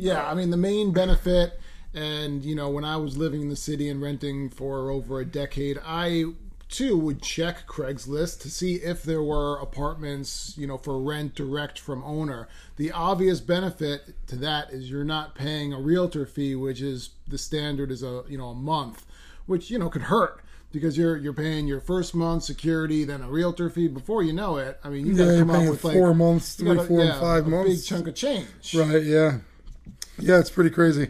Yeah, 0.00 0.26
I 0.28 0.34
mean 0.34 0.50
the 0.50 0.56
main 0.56 0.92
benefit, 0.92 1.58
and 1.94 2.44
you 2.44 2.54
know, 2.54 2.68
when 2.70 2.84
I 2.84 2.96
was 2.96 3.16
living 3.16 3.42
in 3.42 3.48
the 3.48 3.56
city 3.56 3.88
and 3.88 4.00
renting 4.00 4.48
for 4.50 4.90
over 4.90 5.20
a 5.20 5.24
decade, 5.24 5.78
I 5.84 6.24
too 6.68 6.96
would 6.96 7.20
check 7.20 7.66
Craigslist 7.66 8.40
to 8.42 8.48
see 8.50 8.76
if 8.76 9.02
there 9.02 9.22
were 9.24 9.58
apartments, 9.58 10.54
you 10.56 10.68
know, 10.68 10.78
for 10.78 11.00
rent 11.00 11.34
direct 11.34 11.80
from 11.80 12.02
owner. 12.04 12.46
The 12.76 12.92
obvious 12.92 13.40
benefit 13.40 14.14
to 14.28 14.36
that 14.36 14.70
is 14.70 14.88
you're 14.88 15.02
not 15.02 15.34
paying 15.34 15.72
a 15.72 15.80
realtor 15.80 16.26
fee, 16.26 16.54
which 16.54 16.80
is 16.80 17.10
the 17.26 17.38
standard 17.38 17.90
is 17.90 18.02
a 18.02 18.22
you 18.28 18.38
know 18.38 18.48
a 18.50 18.54
month, 18.54 19.04
which 19.46 19.70
you 19.70 19.78
know 19.78 19.88
could 19.90 20.02
hurt. 20.02 20.42
Because 20.72 20.96
you're 20.96 21.16
you're 21.16 21.32
paying 21.32 21.66
your 21.66 21.80
first 21.80 22.14
month 22.14 22.44
security, 22.44 23.02
then 23.04 23.20
a 23.22 23.28
realtor 23.28 23.68
fee. 23.68 23.88
Before 23.88 24.22
you 24.22 24.32
know 24.32 24.56
it, 24.56 24.78
I 24.84 24.88
mean 24.88 25.04
you 25.04 25.14
got 25.16 25.24
Yeah, 25.24 25.30
to 25.30 25.36
you're 25.38 25.40
come 25.40 25.50
up 25.50 25.56
paying 25.56 25.70
with 25.70 25.84
like 25.84 25.96
four 25.96 26.14
months, 26.14 26.58
you 26.60 26.66
three, 26.66 26.76
gotta- 26.76 26.88
four, 26.88 27.00
and 27.00 27.08
yeah, 27.08 27.20
five 27.20 27.46
a 27.46 27.50
months. 27.50 27.70
big 27.80 27.84
chunk 27.84 28.06
of 28.06 28.14
change. 28.14 28.74
Right? 28.76 29.02
Yeah. 29.02 29.38
Yeah, 30.22 30.38
it's 30.38 30.50
pretty 30.50 30.70
crazy. 30.70 31.08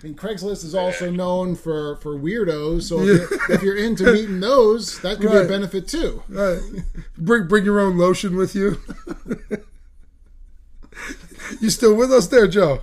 I 0.00 0.04
mean, 0.06 0.14
Craigslist 0.16 0.64
is 0.64 0.74
also 0.74 1.10
known 1.10 1.54
for 1.54 1.96
for 1.96 2.16
weirdos. 2.16 2.82
So 2.82 3.00
if, 3.02 3.30
you're, 3.30 3.50
if 3.56 3.62
you're 3.62 3.76
into 3.76 4.04
meeting 4.12 4.40
those, 4.50 5.00
that 5.02 5.18
could 5.20 5.30
be 5.30 5.36
Right. 5.36 5.44
a 5.46 5.48
benefit 5.48 5.86
too. 5.88 6.22
Right. 6.28 6.60
Bring 7.16 7.46
bring 7.46 7.64
your 7.64 7.78
own 7.80 7.96
lotion 7.98 8.36
with 8.36 8.54
you. 8.56 8.78
you 11.60 11.70
still 11.70 11.94
with 11.94 12.12
us 12.12 12.26
there, 12.28 12.48
Joe? 12.48 12.82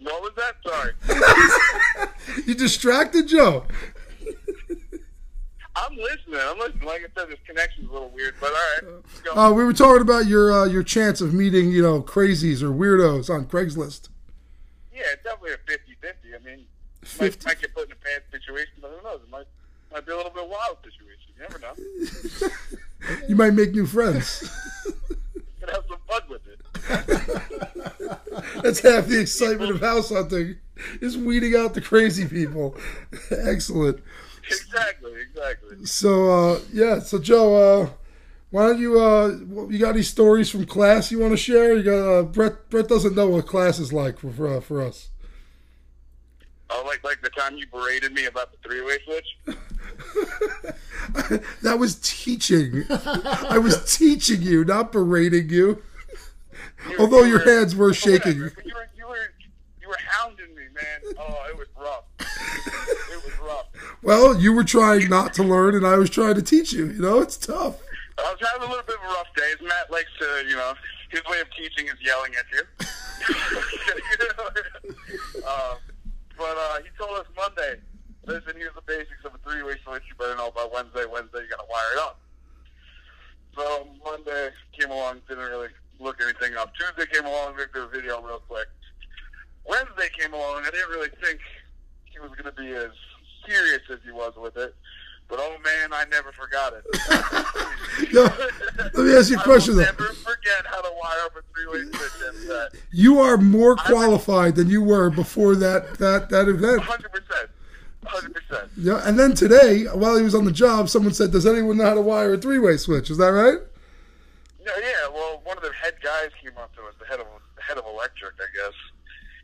What 0.00 0.22
was 0.22 0.32
that? 0.36 0.54
Sorry. 0.66 0.92
You 2.46 2.54
distracted, 2.54 3.28
Joe? 3.28 3.64
I'm 5.76 5.96
listening. 5.96 6.40
I'm 6.40 6.58
listening. 6.58 6.84
Like 6.86 7.02
I 7.02 7.20
said, 7.20 7.28
this 7.28 7.38
connection's 7.46 7.88
a 7.90 7.92
little 7.92 8.08
weird, 8.10 8.34
but 8.40 8.48
all 8.50 8.52
right. 8.54 8.94
Let's 9.04 9.20
go. 9.20 9.32
Uh, 9.40 9.52
we 9.52 9.62
were 9.64 9.72
talking 9.72 10.02
about 10.02 10.26
your 10.26 10.50
uh, 10.52 10.64
your 10.66 10.82
chance 10.82 11.20
of 11.20 11.32
meeting, 11.34 11.70
you 11.70 11.82
know, 11.82 12.02
crazies 12.02 12.62
or 12.62 12.70
weirdos 12.70 13.28
on 13.30 13.46
Craigslist. 13.46 14.08
Yeah, 14.94 15.02
it's 15.12 15.22
definitely 15.24 15.52
a 15.52 15.58
50-50. 15.58 16.40
I 16.40 16.44
mean, 16.44 16.66
might, 17.20 17.34
50? 17.34 17.46
might 17.46 17.60
get 17.60 17.74
put 17.74 17.86
in 17.86 17.92
a 17.92 17.96
bad 17.96 18.22
situation, 18.30 18.74
but 18.80 18.90
who 18.90 19.02
knows? 19.02 19.20
It 19.22 19.30
might 19.30 19.46
might 19.92 20.06
be 20.06 20.12
a 20.12 20.16
little 20.16 20.32
bit 20.32 20.48
wild 20.48 20.78
situation. 20.82 21.34
You 21.36 21.42
never 21.42 21.58
know. 21.58 21.74
You 23.28 23.36
might 23.36 23.52
make 23.52 23.72
new 23.72 23.86
friends. 23.86 24.50
You 25.34 25.42
can 25.60 25.68
have 25.74 25.84
some 25.88 25.98
fun 26.08 26.22
with 26.28 26.46
it. 26.46 26.60
That's 28.62 28.80
half 28.80 29.06
the 29.06 29.20
excitement 29.20 29.70
of 29.70 29.80
house 29.80 30.10
hunting 30.10 30.56
is 31.00 31.16
weeding 31.16 31.54
out 31.56 31.72
the 31.74 31.80
crazy 31.80 32.26
people. 32.26 32.76
Excellent. 33.30 34.02
Exactly. 34.46 35.12
Exactly. 35.22 35.86
So 35.86 36.30
uh, 36.30 36.60
yeah, 36.72 36.98
so 36.98 37.18
Joe, 37.18 37.54
uh, 37.82 37.88
why 38.54 38.68
don't 38.68 38.78
you 38.78 39.00
uh, 39.00 39.28
you 39.68 39.78
got 39.80 39.94
any 39.94 40.02
stories 40.02 40.48
from 40.48 40.64
class 40.64 41.10
you 41.10 41.18
want 41.18 41.32
to 41.32 41.36
share? 41.36 41.74
You 41.76 41.82
got 41.82 41.98
uh, 42.18 42.22
Brett. 42.22 42.70
Brett 42.70 42.86
doesn't 42.86 43.16
know 43.16 43.28
what 43.28 43.48
class 43.48 43.80
is 43.80 43.92
like 43.92 44.16
for 44.20 44.30
for, 44.30 44.46
uh, 44.46 44.60
for 44.60 44.80
us. 44.80 45.08
Oh, 46.70 46.84
like 46.86 47.02
like 47.02 47.20
the 47.20 47.30
time 47.30 47.56
you 47.56 47.66
berated 47.66 48.12
me 48.12 48.26
about 48.26 48.52
the 48.52 48.58
three-way 48.68 48.98
switch. 49.04 49.56
That 51.62 51.78
was 51.78 51.96
teaching. 52.02 52.84
I 52.90 53.58
was 53.58 53.96
teaching 53.96 54.40
you, 54.42 54.64
not 54.64 54.92
berating 54.92 55.48
you. 55.50 55.82
You- 56.88 56.96
Although 56.98 57.22
you 57.22 57.30
your 57.36 57.38
were- 57.44 57.44
hands 57.58 57.74
were 57.74 57.92
shaking. 57.92 58.40
whatever, 58.40 58.62
You 58.64 58.74
were 58.74 58.88
you 58.96 59.06
were 59.08 59.32
you 59.82 59.88
were 59.88 59.98
hounding 60.06 60.54
me, 60.54 60.62
man. 60.74 61.14
Oh, 61.18 61.46
it 61.48 61.56
was 61.58 61.66
rough. 61.76 62.04
it 62.20 63.24
was 63.24 63.38
rough. 63.40 63.66
Well, 64.02 64.38
you 64.40 64.52
were 64.52 64.64
trying 64.64 65.08
not 65.08 65.34
to 65.34 65.42
learn, 65.42 65.74
and 65.74 65.86
I 65.86 65.96
was 65.96 66.08
trying 66.10 66.34
to 66.36 66.42
teach 66.42 66.72
you. 66.72 66.86
You 66.86 67.02
know, 67.02 67.20
it's 67.20 67.36
tough. 67.36 67.80
I 68.18 68.30
was 68.30 68.38
having 68.40 68.68
a 68.68 68.70
little 68.70 68.86
bit 68.86 68.96
of 68.96 69.02
a 69.02 69.12
rough 69.14 69.34
day. 69.36 69.52
Matt 69.62 69.90
likes 69.90 70.10
to, 70.20 70.44
you 70.48 70.56
know, 70.56 70.74
his 71.10 71.22
way 71.24 71.40
of 71.40 71.50
teaching 71.56 71.86
is 71.86 71.98
yelling 72.00 72.32
at 72.38 72.46
you. 72.52 72.62
uh, 75.46 75.74
but 76.38 76.56
uh, 76.56 76.78
he 76.82 76.88
told 76.98 77.18
us 77.18 77.26
Monday, 77.36 77.80
listen, 78.26 78.54
here's 78.56 78.74
the 78.74 78.82
basics 78.86 79.24
of 79.24 79.34
a 79.34 79.38
three-way 79.38 79.74
switch. 79.84 80.02
You 80.08 80.14
better 80.18 80.36
know 80.36 80.50
by 80.54 80.66
Wednesday. 80.72 81.04
Wednesday, 81.10 81.42
you 81.42 81.50
got 81.50 81.58
to 81.58 81.70
wire 81.70 81.92
it 81.94 81.98
up. 81.98 82.20
So 83.56 83.88
Monday 84.04 84.50
came 84.78 84.90
along, 84.90 85.22
didn't 85.28 85.44
really 85.44 85.68
look 86.00 86.20
anything 86.22 86.56
up. 86.56 86.72
Tuesday 86.74 87.10
came 87.12 87.26
along, 87.26 87.56
looked 87.56 87.76
at 87.76 87.82
a 87.82 87.88
video 87.88 88.20
real 88.22 88.42
quick. 88.48 88.68
Wednesday 89.66 90.08
came 90.18 90.34
along, 90.34 90.64
I 90.66 90.70
didn't 90.70 90.90
really 90.90 91.10
think 91.22 91.40
he 92.04 92.18
was 92.18 92.30
going 92.30 92.44
to 92.44 92.52
be 92.52 92.70
as 92.72 92.90
serious 93.46 93.82
as 93.90 93.98
he 94.04 94.10
was 94.10 94.34
with 94.36 94.56
it. 94.56 94.74
But 95.28 95.38
oh 95.40 95.56
man, 95.64 95.92
I 95.92 96.04
never 96.10 96.32
forgot 96.32 96.74
it. 96.74 96.84
Yo, 98.12 98.24
let 98.24 99.06
me 99.06 99.16
ask 99.16 99.30
you 99.30 99.38
a 99.38 99.42
question 99.42 99.76
though. 99.76 99.82
never 99.82 100.04
forget 100.12 100.66
how 100.66 100.82
to 100.82 100.90
wire 101.02 101.24
up 101.24 101.36
a 101.36 101.42
three-way 101.52 101.84
switch. 101.90 102.50
Uh, 102.50 102.66
you 102.92 103.20
are 103.20 103.36
more 103.36 103.74
qualified 103.76 104.54
than 104.54 104.68
you 104.68 104.82
were 104.82 105.10
before 105.10 105.54
that 105.56 105.94
that 105.98 106.28
that 106.30 106.48
event. 106.48 106.82
Hundred 106.82 107.10
percent, 107.10 107.50
hundred 108.04 108.34
percent. 108.34 108.70
Yeah, 108.76 109.00
and 109.04 109.18
then 109.18 109.34
today, 109.34 109.84
while 109.84 110.16
he 110.16 110.22
was 110.22 110.34
on 110.34 110.44
the 110.44 110.52
job, 110.52 110.88
someone 110.88 111.14
said, 111.14 111.32
"Does 111.32 111.46
anyone 111.46 111.78
know 111.78 111.84
how 111.84 111.94
to 111.94 112.02
wire 112.02 112.34
a 112.34 112.38
three-way 112.38 112.76
switch?" 112.76 113.10
Is 113.10 113.18
that 113.18 113.28
right? 113.28 113.58
No, 114.64 114.72
yeah. 114.78 115.08
Well, 115.12 115.40
one 115.44 115.56
of 115.56 115.62
the 115.62 115.72
head 115.72 115.94
guys 116.02 116.30
came 116.42 116.56
up 116.58 116.74
to 116.76 116.82
us, 116.82 116.94
the 117.00 117.06
head 117.06 117.20
of 117.20 117.26
the 117.56 117.62
head 117.62 117.78
of 117.78 117.84
electric, 117.86 118.34
I 118.34 118.48
guess, 118.54 118.74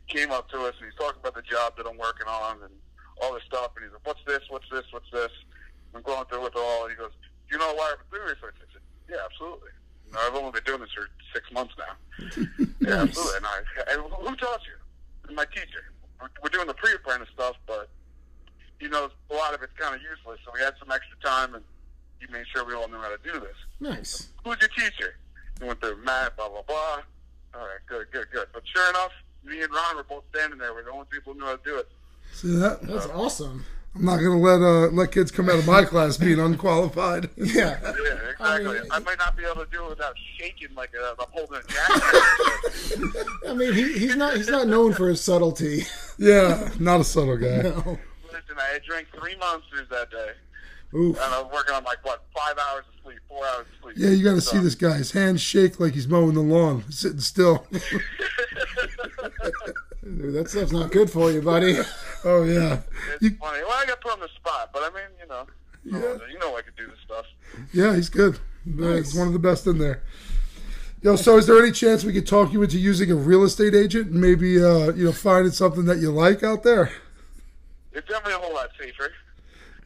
came 0.07 0.31
up 0.31 0.49
to 0.51 0.59
us 0.61 0.75
and 0.77 0.85
he's 0.85 0.99
talking 0.99 1.19
about 1.19 1.35
the 1.35 1.41
job 1.41 1.75
that 1.77 1.87
I'm 1.87 1.97
working 1.97 2.27
on 2.27 2.57
and 2.63 2.73
all 3.21 3.33
this 3.33 3.43
stuff. 3.43 3.71
And 3.75 3.85
he's 3.85 3.93
like, 3.93 4.05
"What's 4.05 4.23
this? 4.27 4.43
What's 4.49 4.69
this? 4.69 4.85
What's 4.91 5.09
this?" 5.11 5.31
I'm 5.95 6.01
going 6.01 6.25
through 6.25 6.45
it 6.47 6.53
all. 6.55 6.83
And 6.85 6.91
he 6.91 6.97
goes, 6.97 7.11
"Do 7.49 7.55
you 7.55 7.57
know 7.59 7.71
to 7.71 7.77
wire 7.77 7.93
up 7.93 7.99
a 8.01 8.09
three-way? 8.09 8.31
I 8.31 8.51
said, 8.73 8.81
"Yeah, 9.09 9.17
absolutely." 9.25 9.69
Know, 10.13 10.19
I've 10.27 10.35
only 10.35 10.51
been 10.51 10.63
doing 10.65 10.81
this 10.81 10.91
for 10.91 11.07
six 11.33 11.51
months 11.51 11.73
now. 11.77 11.95
Yeah, 12.81 12.95
Nice. 13.05 13.09
absolutely. 13.09 13.37
And, 13.37 13.45
I, 13.45 13.93
and 13.93 14.01
who 14.27 14.35
taught 14.37 14.61
you? 14.65 15.35
My 15.35 15.45
teacher. 15.45 15.85
We're, 16.19 16.29
we're 16.41 16.49
doing 16.49 16.65
the 16.67 16.73
pre-apprentice 16.73 17.29
stuff, 17.33 17.55
but 17.67 17.89
he 18.79 18.87
knows 18.87 19.11
a 19.29 19.35
lot 19.35 19.53
of 19.53 19.61
it's 19.61 19.71
kind 19.77 19.93
of 19.95 20.01
useless. 20.01 20.39
So 20.43 20.51
we 20.53 20.59
had 20.61 20.73
some 20.79 20.91
extra 20.91 21.15
time, 21.23 21.53
and 21.53 21.63
he 22.19 22.25
made 22.33 22.45
sure 22.51 22.65
we 22.65 22.73
all 22.73 22.87
knew 22.89 22.97
how 22.97 23.09
to 23.15 23.19
do 23.23 23.39
this. 23.39 23.55
Nice. 23.79 24.29
Who's 24.43 24.57
your 24.59 24.69
teacher? 24.69 25.15
He 25.59 25.67
went 25.67 25.79
through 25.79 26.03
Matt, 26.03 26.35
blah 26.35 26.49
blah 26.49 26.63
blah. 26.63 27.01
All 27.53 27.61
right, 27.61 27.79
good, 27.87 28.07
good, 28.11 28.25
good. 28.33 28.47
But 28.51 28.63
sure 28.65 28.89
enough, 28.89 29.11
me 29.45 29.61
and 29.61 29.71
Ron 29.71 29.97
were 29.97 30.03
both 30.03 30.23
standing 30.35 30.57
there. 30.57 30.73
We're 30.73 30.83
the 30.85 30.91
only 30.91 31.05
people 31.11 31.33
who 31.33 31.39
knew 31.39 31.45
how 31.45 31.55
to 31.57 31.61
do 31.63 31.77
it. 31.77 31.89
See 32.33 32.55
that? 32.55 32.81
That's 32.81 33.05
awesome. 33.07 33.63
I'm 33.93 34.05
not 34.05 34.17
gonna 34.17 34.39
let 34.39 34.61
uh, 34.61 34.87
let 34.91 35.11
kids 35.11 35.31
come 35.31 35.49
out 35.49 35.59
of 35.59 35.67
my 35.67 35.83
class 35.91 36.17
being 36.17 36.39
unqualified. 36.39 37.29
Yeah. 37.37 37.77
Yeah, 38.41 38.57
exactly. 38.57 38.79
I 38.89 38.95
I, 38.95 38.99
might 38.99 39.17
not 39.19 39.37
be 39.37 39.43
able 39.43 39.63
to 39.63 39.71
do 39.71 39.83
it 39.85 39.89
without 39.89 40.15
shaking 40.37 40.73
like 40.75 40.89
a, 40.99 41.09
I'm 41.21 41.27
holding 41.31 41.57
a 41.57 41.61
jacket. 41.71 43.27
I 43.47 43.53
mean, 43.53 43.73
he, 43.73 43.93
he's 43.99 44.15
not 44.15 44.35
he's 44.35 44.49
not 44.49 44.67
known 44.67 44.93
for 44.93 45.07
his 45.09 45.21
subtlety. 45.21 45.83
Yeah, 46.17 46.69
not 46.79 47.01
a 47.01 47.03
subtle 47.03 47.37
guy. 47.37 47.61
No. 47.61 47.99
Listen, 48.25 48.57
I 48.57 48.79
drank 48.87 49.07
three 49.17 49.35
monsters 49.37 49.87
that 49.91 50.09
day, 50.09 50.31
Oof. 50.97 51.15
and 51.21 51.33
I 51.33 51.41
was 51.41 51.51
working 51.53 51.75
on 51.75 51.83
like 51.83 52.03
what 52.03 52.23
five 52.35 52.57
hours 52.57 52.83
of 52.87 53.03
sleep, 53.03 53.19
four 53.29 53.45
hours 53.45 53.67
of 53.67 53.83
sleep. 53.83 53.95
Yeah, 53.97 54.09
you 54.09 54.23
got 54.23 54.35
to 54.35 54.41
So- 54.41 54.53
see 54.53 54.59
this 54.63 54.75
guy. 54.75 54.97
His 54.97 55.11
hands 55.11 55.41
shake 55.41 55.79
like 55.79 55.93
he's 55.93 56.07
mowing 56.07 56.33
the 56.33 56.41
lawn, 56.41 56.83
sitting 56.89 57.19
still. 57.19 57.67
Dude, 60.03 60.33
that 60.33 60.49
stuff's 60.49 60.71
not 60.71 60.91
good 60.91 61.09
for 61.11 61.31
you, 61.31 61.41
buddy. 61.41 61.77
Oh 62.25 62.43
yeah, 62.43 62.79
It's 63.13 63.21
you, 63.23 63.31
funny. 63.31 63.63
Well, 63.63 63.73
I 63.75 63.85
got 63.85 64.01
put 64.01 64.11
on 64.13 64.19
the 64.19 64.29
spot, 64.29 64.71
but 64.73 64.83
I 64.83 64.89
mean, 64.89 65.03
you 65.21 65.27
know, 65.27 65.45
Yeah. 65.83 66.17
you 66.31 66.39
know, 66.39 66.55
I 66.57 66.61
could 66.61 66.75
do 66.75 66.87
this 66.87 66.97
stuff. 67.05 67.25
yeah, 67.73 67.95
he's 67.95 68.09
good. 68.09 68.39
He's 68.65 69.15
one 69.15 69.27
of 69.27 69.33
the 69.33 69.39
best 69.39 69.65
in 69.67 69.77
there. 69.79 70.03
Yo, 71.01 71.15
so 71.15 71.37
is 71.37 71.47
there 71.47 71.57
any 71.61 71.71
chance 71.71 72.03
we 72.03 72.13
could 72.13 72.27
talk 72.27 72.53
you 72.53 72.61
into 72.61 72.77
using 72.77 73.09
a 73.11 73.15
real 73.15 73.43
estate 73.43 73.73
agent 73.73 74.11
and 74.11 74.21
maybe 74.21 74.63
uh, 74.63 74.91
you 74.93 75.05
know 75.05 75.11
finding 75.11 75.51
something 75.51 75.85
that 75.85 75.97
you 75.97 76.11
like 76.11 76.43
out 76.43 76.61
there? 76.63 76.91
It's 77.91 78.07
definitely 78.07 78.33
a 78.33 78.37
whole 78.37 78.53
lot 78.53 78.69
safer. 78.79 79.11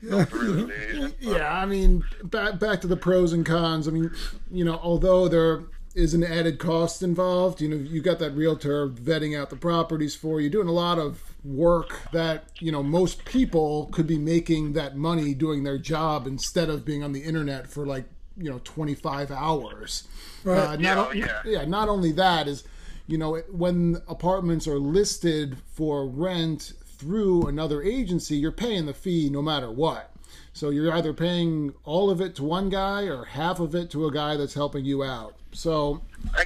Yeah, 0.02 0.26
For 0.26 0.38
real. 0.38 1.12
Yeah, 1.22 1.52
I 1.58 1.66
mean, 1.66 2.04
back 2.24 2.60
back 2.60 2.82
to 2.82 2.88
the 2.88 2.98
pros 2.98 3.32
and 3.32 3.46
cons. 3.46 3.88
I 3.88 3.92
mean, 3.92 4.12
you 4.52 4.66
know, 4.66 4.78
although 4.84 5.30
there 5.30 5.64
is 5.96 6.14
an 6.14 6.24
added 6.26 6.60
cost 6.60 7.02
involved, 7.02 7.62
you 7.62 7.70
know, 7.70 7.78
you 7.78 8.02
got 8.02 8.20
that 8.20 8.32
realtor 8.32 8.90
vetting 8.90 9.40
out 9.40 9.50
the 9.50 9.56
properties 9.56 10.14
for 10.16 10.42
you, 10.42 10.50
doing 10.50 10.68
a 10.68 10.72
lot 10.74 11.00
of 11.00 11.34
work 11.46 12.02
that 12.12 12.46
you 12.60 12.72
know 12.72 12.82
most 12.82 13.24
people 13.24 13.88
could 13.92 14.08
be 14.08 14.18
making 14.18 14.74
that 14.74 14.98
money 14.98 15.34
doing 15.34 15.64
their 15.64 15.78
job 15.78 16.26
instead 16.26 16.70
of 16.70 16.84
being 16.84 17.04
on 17.04 17.12
the 17.12 17.22
internet 17.22 17.68
for 17.68 17.86
like 17.86 18.06
you 18.38 18.50
know 18.50 18.60
25 18.64 19.32
hours. 19.32 20.08
Right. 20.44 20.58
Uh, 20.58 20.76
not 20.76 21.16
Yeah, 21.16 21.26
yeah. 21.26 21.42
yeah, 21.46 21.66
not 21.66 21.90
only 21.90 22.12
that 22.14 22.48
is, 22.48 22.64
you 23.08 23.18
know, 23.18 23.38
when 23.52 24.02
apartments 24.08 24.68
are 24.68 24.80
listed 24.80 25.58
for 25.74 26.08
rent 26.08 26.74
through 26.86 27.48
another 27.48 27.82
agency, 27.82 28.38
you're 28.38 28.52
paying 28.52 28.86
the 28.86 28.94
fee 28.94 29.30
no 29.30 29.42
matter 29.42 29.72
what. 29.72 30.12
So 30.54 30.70
you're 30.70 30.94
either 30.94 31.14
paying 31.14 31.74
all 31.84 32.10
of 32.10 32.22
it 32.22 32.36
to 32.36 32.44
one 32.44 32.70
guy 32.70 33.04
or 33.04 33.26
half 33.26 33.60
of 33.60 33.76
it 33.76 33.90
to 33.92 34.06
a 34.06 34.12
guy 34.12 34.38
that's 34.38 34.54
helping 34.54 34.86
you 34.86 35.04
out. 35.04 35.36
So 35.52 36.02
I, 36.34 36.46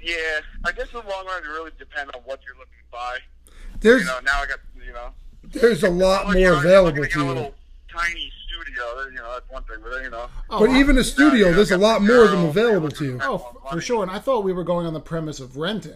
yeah, 0.00 0.40
I 0.64 0.72
guess 0.72 0.92
in 0.92 1.00
the 1.00 1.08
long 1.08 1.26
run, 1.26 1.42
it 1.42 1.48
really 1.48 1.70
depends 1.78 2.12
on 2.14 2.22
what 2.22 2.40
you're 2.44 2.56
looking 2.56 2.78
to 2.78 2.90
buy. 2.90 3.18
There's 3.84 4.02
You 4.02 4.08
know, 4.08 4.20
now 4.24 4.40
I 4.42 4.46
got, 4.46 4.58
you 4.84 4.92
know, 4.92 5.08
there's 5.44 5.82
a 5.84 5.90
lot 5.90 6.26
Well, 6.26 6.36
you 6.36 6.46
more 6.46 6.54
know, 6.54 6.60
available 6.60 6.98
looking 7.02 7.12
to 7.12 7.20
you. 7.20 7.26
little 7.28 7.54
tiny 7.92 8.32
studio. 8.48 8.84
You 9.10 9.16
know, 9.16 9.32
that's 9.34 9.50
one 9.50 9.62
thing, 9.64 9.76
but 9.82 10.02
you 10.02 10.10
know, 10.10 10.26
oh, 10.50 10.58
But 10.58 10.70
Oh, 10.70 10.76
even 10.76 10.98
a 10.98 11.04
studio, 11.04 11.48
yeah, 11.48 11.54
there's 11.54 11.70
a 11.70 11.78
lot 11.78 12.00
the 12.00 12.06
more 12.08 12.24
of 12.24 12.30
them 12.32 12.44
available 12.46 12.90
to 12.90 13.04
you. 13.04 13.18
Oh, 13.22 13.60
for 13.70 13.80
sure. 13.80 14.02
And 14.02 14.10
I 14.10 14.18
thought 14.18 14.42
we 14.42 14.52
were 14.52 14.64
going 14.64 14.86
on 14.86 14.94
the 14.94 15.00
premise 15.00 15.38
of 15.38 15.56
renting. 15.56 15.92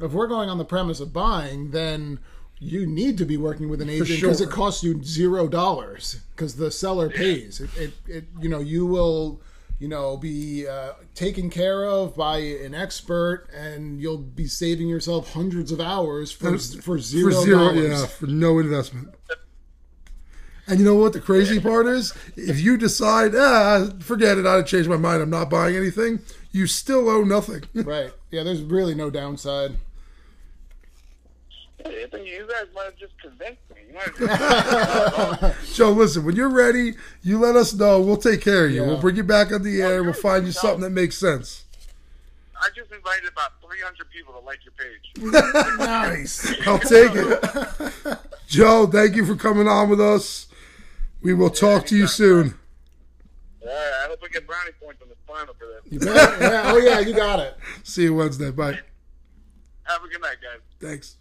If 0.00 0.12
we're 0.12 0.28
going 0.28 0.48
on 0.48 0.58
the 0.58 0.64
premise 0.64 1.00
of 1.00 1.12
buying, 1.12 1.72
then 1.72 2.20
you 2.60 2.86
need 2.86 3.18
to 3.18 3.24
be 3.24 3.36
working 3.36 3.68
with 3.68 3.80
an 3.80 3.90
agent 3.90 4.20
because 4.20 4.38
sure. 4.38 4.48
it 4.48 4.50
costs 4.52 4.82
you 4.82 5.02
zero 5.02 5.48
dollars 5.48 6.20
because 6.34 6.56
the 6.56 6.70
seller 6.70 7.10
pays. 7.10 7.60
It, 7.60 7.70
it, 7.76 7.92
it, 8.06 8.24
you 8.40 8.48
know, 8.48 8.60
you 8.60 8.86
will, 8.86 9.40
you 9.78 9.88
know, 9.88 10.16
be 10.16 10.66
uh, 10.66 10.92
taken 11.14 11.50
care 11.50 11.84
of 11.84 12.16
by 12.16 12.38
an 12.38 12.74
expert, 12.74 13.46
and 13.54 14.00
you'll 14.00 14.18
be 14.18 14.46
saving 14.46 14.88
yourself 14.88 15.32
hundreds 15.32 15.70
of 15.70 15.80
hours 15.80 16.32
for 16.32 16.58
for 16.58 16.82
for 16.82 16.98
zero 16.98 17.30
zero, 17.32 17.58
dollars. 17.58 18.00
yeah, 18.00 18.06
for 18.06 18.26
no 18.26 18.58
investment. 18.58 19.14
And 20.66 20.78
you 20.78 20.84
know 20.84 20.96
what 20.96 21.14
the 21.14 21.20
crazy 21.20 21.60
part 21.60 21.86
is? 21.86 22.12
If 22.36 22.60
you 22.60 22.76
decide, 22.76 23.34
ah, 23.34 23.88
forget 24.00 24.36
it, 24.36 24.44
I 24.44 24.60
changed 24.62 24.88
my 24.88 24.98
mind, 24.98 25.22
I'm 25.22 25.30
not 25.30 25.48
buying 25.48 25.74
anything, 25.74 26.20
you 26.52 26.66
still 26.66 27.08
owe 27.08 27.22
nothing. 27.24 27.62
Right. 27.74 28.10
Yeah. 28.30 28.42
There's 28.42 28.62
really 28.62 28.94
no 28.94 29.08
downside. 29.08 29.76
I 31.86 32.06
think 32.10 32.26
you 32.28 32.46
guys 32.50 32.66
might 32.74 32.84
have 32.84 32.96
just 32.96 33.18
convinced 33.18 33.62
me. 33.74 33.77
You 33.88 35.52
Joe, 35.74 35.90
listen, 35.90 36.24
when 36.24 36.36
you're 36.36 36.48
ready, 36.50 36.94
you 37.22 37.38
let 37.38 37.56
us 37.56 37.72
know. 37.74 38.00
We'll 38.00 38.16
take 38.16 38.40
care 38.40 38.66
of 38.66 38.72
you. 38.72 38.82
Yeah. 38.82 38.86
We'll 38.86 39.00
bring 39.00 39.16
you 39.16 39.24
back 39.24 39.52
on 39.52 39.62
the 39.62 39.80
air. 39.80 40.02
We'll 40.02 40.12
find 40.12 40.42
you 40.44 40.48
no. 40.48 40.60
something 40.60 40.80
that 40.82 40.90
makes 40.90 41.16
sense. 41.16 41.64
I 42.60 42.68
just 42.74 42.90
invited 42.90 43.28
about 43.28 43.52
300 43.62 44.10
people 44.10 44.34
to 44.34 44.40
like 44.40 44.58
your 44.64 44.72
page. 44.72 45.12
Nice. 45.78 46.54
I'll 46.66 46.78
take 46.78 47.12
it. 47.14 48.18
Joe, 48.48 48.86
thank 48.86 49.14
you 49.16 49.24
for 49.24 49.36
coming 49.36 49.68
on 49.68 49.88
with 49.88 50.00
us. 50.00 50.46
We 51.22 51.34
will 51.34 51.50
talk 51.50 51.86
to 51.86 51.96
you 51.96 52.06
soon. 52.06 52.54
All 53.62 53.68
right, 53.68 53.92
I 54.04 54.08
hope 54.08 54.20
I 54.24 54.28
get 54.28 54.46
brownie 54.46 54.70
points 54.82 55.02
on 55.02 55.08
this 55.08 55.18
final 55.26 55.54
for 55.54 55.66
this. 55.66 55.92
You 55.92 56.00
bet. 56.00 56.40
yeah. 56.40 56.62
Oh 56.66 56.78
yeah. 56.78 57.00
You 57.00 57.14
got 57.14 57.40
it. 57.40 57.56
See 57.82 58.04
you 58.04 58.14
Wednesday. 58.14 58.50
Bye. 58.50 58.78
Have 59.82 60.02
a 60.04 60.08
good 60.08 60.20
night, 60.20 60.36
guys. 60.42 60.60
Thanks. 60.80 61.17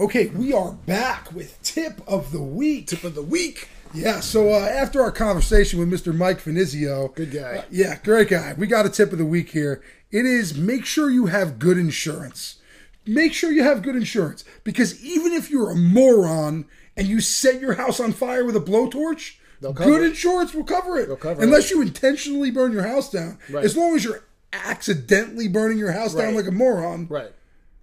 Okay, 0.00 0.28
we 0.28 0.54
are 0.54 0.72
back 0.72 1.30
with 1.32 1.60
tip 1.62 2.00
of 2.08 2.32
the 2.32 2.40
week. 2.40 2.86
Tip 2.86 3.04
of 3.04 3.14
the 3.14 3.22
week. 3.22 3.68
Yeah, 3.92 4.20
so 4.20 4.48
uh, 4.50 4.58
after 4.60 5.02
our 5.02 5.12
conversation 5.12 5.78
with 5.78 5.90
Mr. 5.90 6.16
Mike 6.16 6.40
Finizio, 6.40 7.14
Good 7.14 7.32
guy. 7.32 7.58
uh, 7.58 7.62
yeah, 7.70 7.98
great 8.02 8.28
guy. 8.28 8.54
We 8.56 8.66
got 8.66 8.86
a 8.86 8.88
tip 8.88 9.12
of 9.12 9.18
the 9.18 9.26
week 9.26 9.50
here. 9.50 9.82
It 10.10 10.24
is 10.24 10.56
make 10.56 10.86
sure 10.86 11.10
you 11.10 11.26
have 11.26 11.58
good 11.58 11.76
insurance. 11.76 12.60
Make 13.06 13.34
sure 13.34 13.52
you 13.52 13.62
have 13.62 13.82
good 13.82 13.94
insurance 13.96 14.42
because 14.64 15.02
even 15.04 15.32
if 15.32 15.50
you're 15.50 15.70
a 15.70 15.76
moron 15.76 16.64
and 16.96 17.06
you 17.06 17.20
set 17.20 17.60
your 17.60 17.74
house 17.74 18.00
on 18.00 18.12
fire 18.12 18.44
with 18.44 18.56
a 18.56 18.60
blowtorch, 18.60 19.34
good 19.74 20.02
it. 20.02 20.06
insurance 20.06 20.54
will 20.54 20.64
cover 20.64 20.98
it. 20.98 21.08
They'll 21.08 21.16
cover 21.16 21.42
Unless 21.42 21.70
you 21.70 21.82
intentionally 21.82 22.50
burn 22.50 22.72
your 22.72 22.86
house 22.86 23.10
down. 23.10 23.38
Right. 23.50 23.64
As 23.64 23.76
long 23.76 23.94
as 23.96 24.04
you're 24.04 24.22
accidentally 24.54 25.48
burning 25.48 25.76
your 25.78 25.92
house 25.92 26.14
down 26.14 26.34
like 26.34 26.46
a 26.46 26.50
moron, 26.52 27.06
Right. 27.08 27.32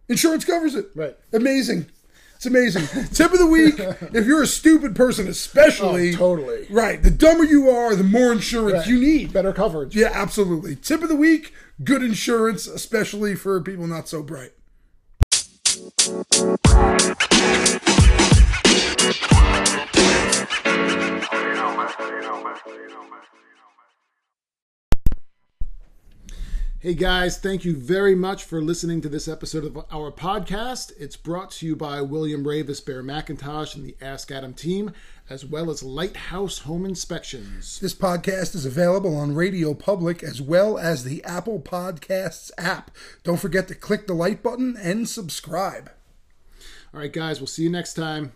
insurance 0.09 0.45
covers 0.45 0.73
it. 0.73 0.87
Right. 0.95 1.15
Amazing. 1.33 1.87
It's 2.37 2.45
amazing. 2.45 2.85
Tip 3.13 3.33
of 3.33 3.39
the 3.39 3.47
week: 3.47 3.79
If 4.13 4.27
you're 4.27 4.43
a 4.43 4.47
stupid 4.47 4.95
person, 4.95 5.27
especially, 5.27 6.13
Oh, 6.13 6.17
totally. 6.35 6.67
right, 6.69 7.01
the 7.01 7.09
dumber 7.09 7.43
you 7.43 7.67
are, 7.67 7.95
the 7.95 8.03
more 8.03 8.31
insurance 8.31 8.81
Right. 8.81 8.87
you 8.87 8.99
need. 8.99 9.33
Better 9.33 9.51
coverage. 9.51 9.95
Yeah, 9.95 10.11
absolutely. 10.13 10.75
Tip 10.75 11.01
of 11.01 11.09
the 11.09 11.15
week: 11.15 11.51
good 11.83 12.03
insurance, 12.03 12.67
especially 12.67 13.33
for 13.33 13.59
people 13.59 13.87
not 13.87 14.07
so 14.07 14.21
bright. 14.21 14.51
Hey 26.79 26.93
guys, 26.93 27.39
thank 27.39 27.65
you 27.65 27.75
very 27.75 28.13
much 28.13 28.43
for 28.43 28.61
listening 28.61 29.01
to 29.01 29.09
this 29.09 29.27
episode 29.27 29.63
of 29.63 29.77
our 29.91 30.11
podcast. 30.11 30.91
It's 30.99 31.17
brought 31.17 31.49
to 31.53 31.65
you 31.65 31.75
by 31.75 32.01
William 32.01 32.43
Raveis, 32.43 32.85
Bear 32.85 33.01
McIntosh, 33.01 33.73
and 33.75 33.83
the 33.83 33.95
Ask 33.99 34.29
Adam 34.29 34.53
team, 34.53 34.91
as 35.27 35.43
well 35.43 35.71
as 35.71 35.81
Lighthouse 35.81 36.59
Home 36.59 36.85
Inspections. 36.85 37.79
This 37.79 37.95
podcast 37.95 38.53
is 38.53 38.63
available 38.63 39.17
on 39.17 39.33
Radio 39.33 39.73
Public 39.73 40.21
as 40.21 40.39
well 40.39 40.77
as 40.77 41.03
the 41.03 41.23
Apple 41.23 41.59
Podcasts 41.59 42.51
app. 42.59 42.91
Don't 43.23 43.39
forget 43.39 43.67
to 43.69 43.75
click 43.75 44.05
the 44.05 44.13
like 44.13 44.43
button 44.43 44.77
and 44.79 45.09
subscribe. 45.09 45.89
All 46.93 46.99
right, 46.99 47.11
guys, 47.11 47.39
we'll 47.39 47.47
see 47.47 47.63
you 47.63 47.71
next 47.71 47.95
time. 47.95 48.33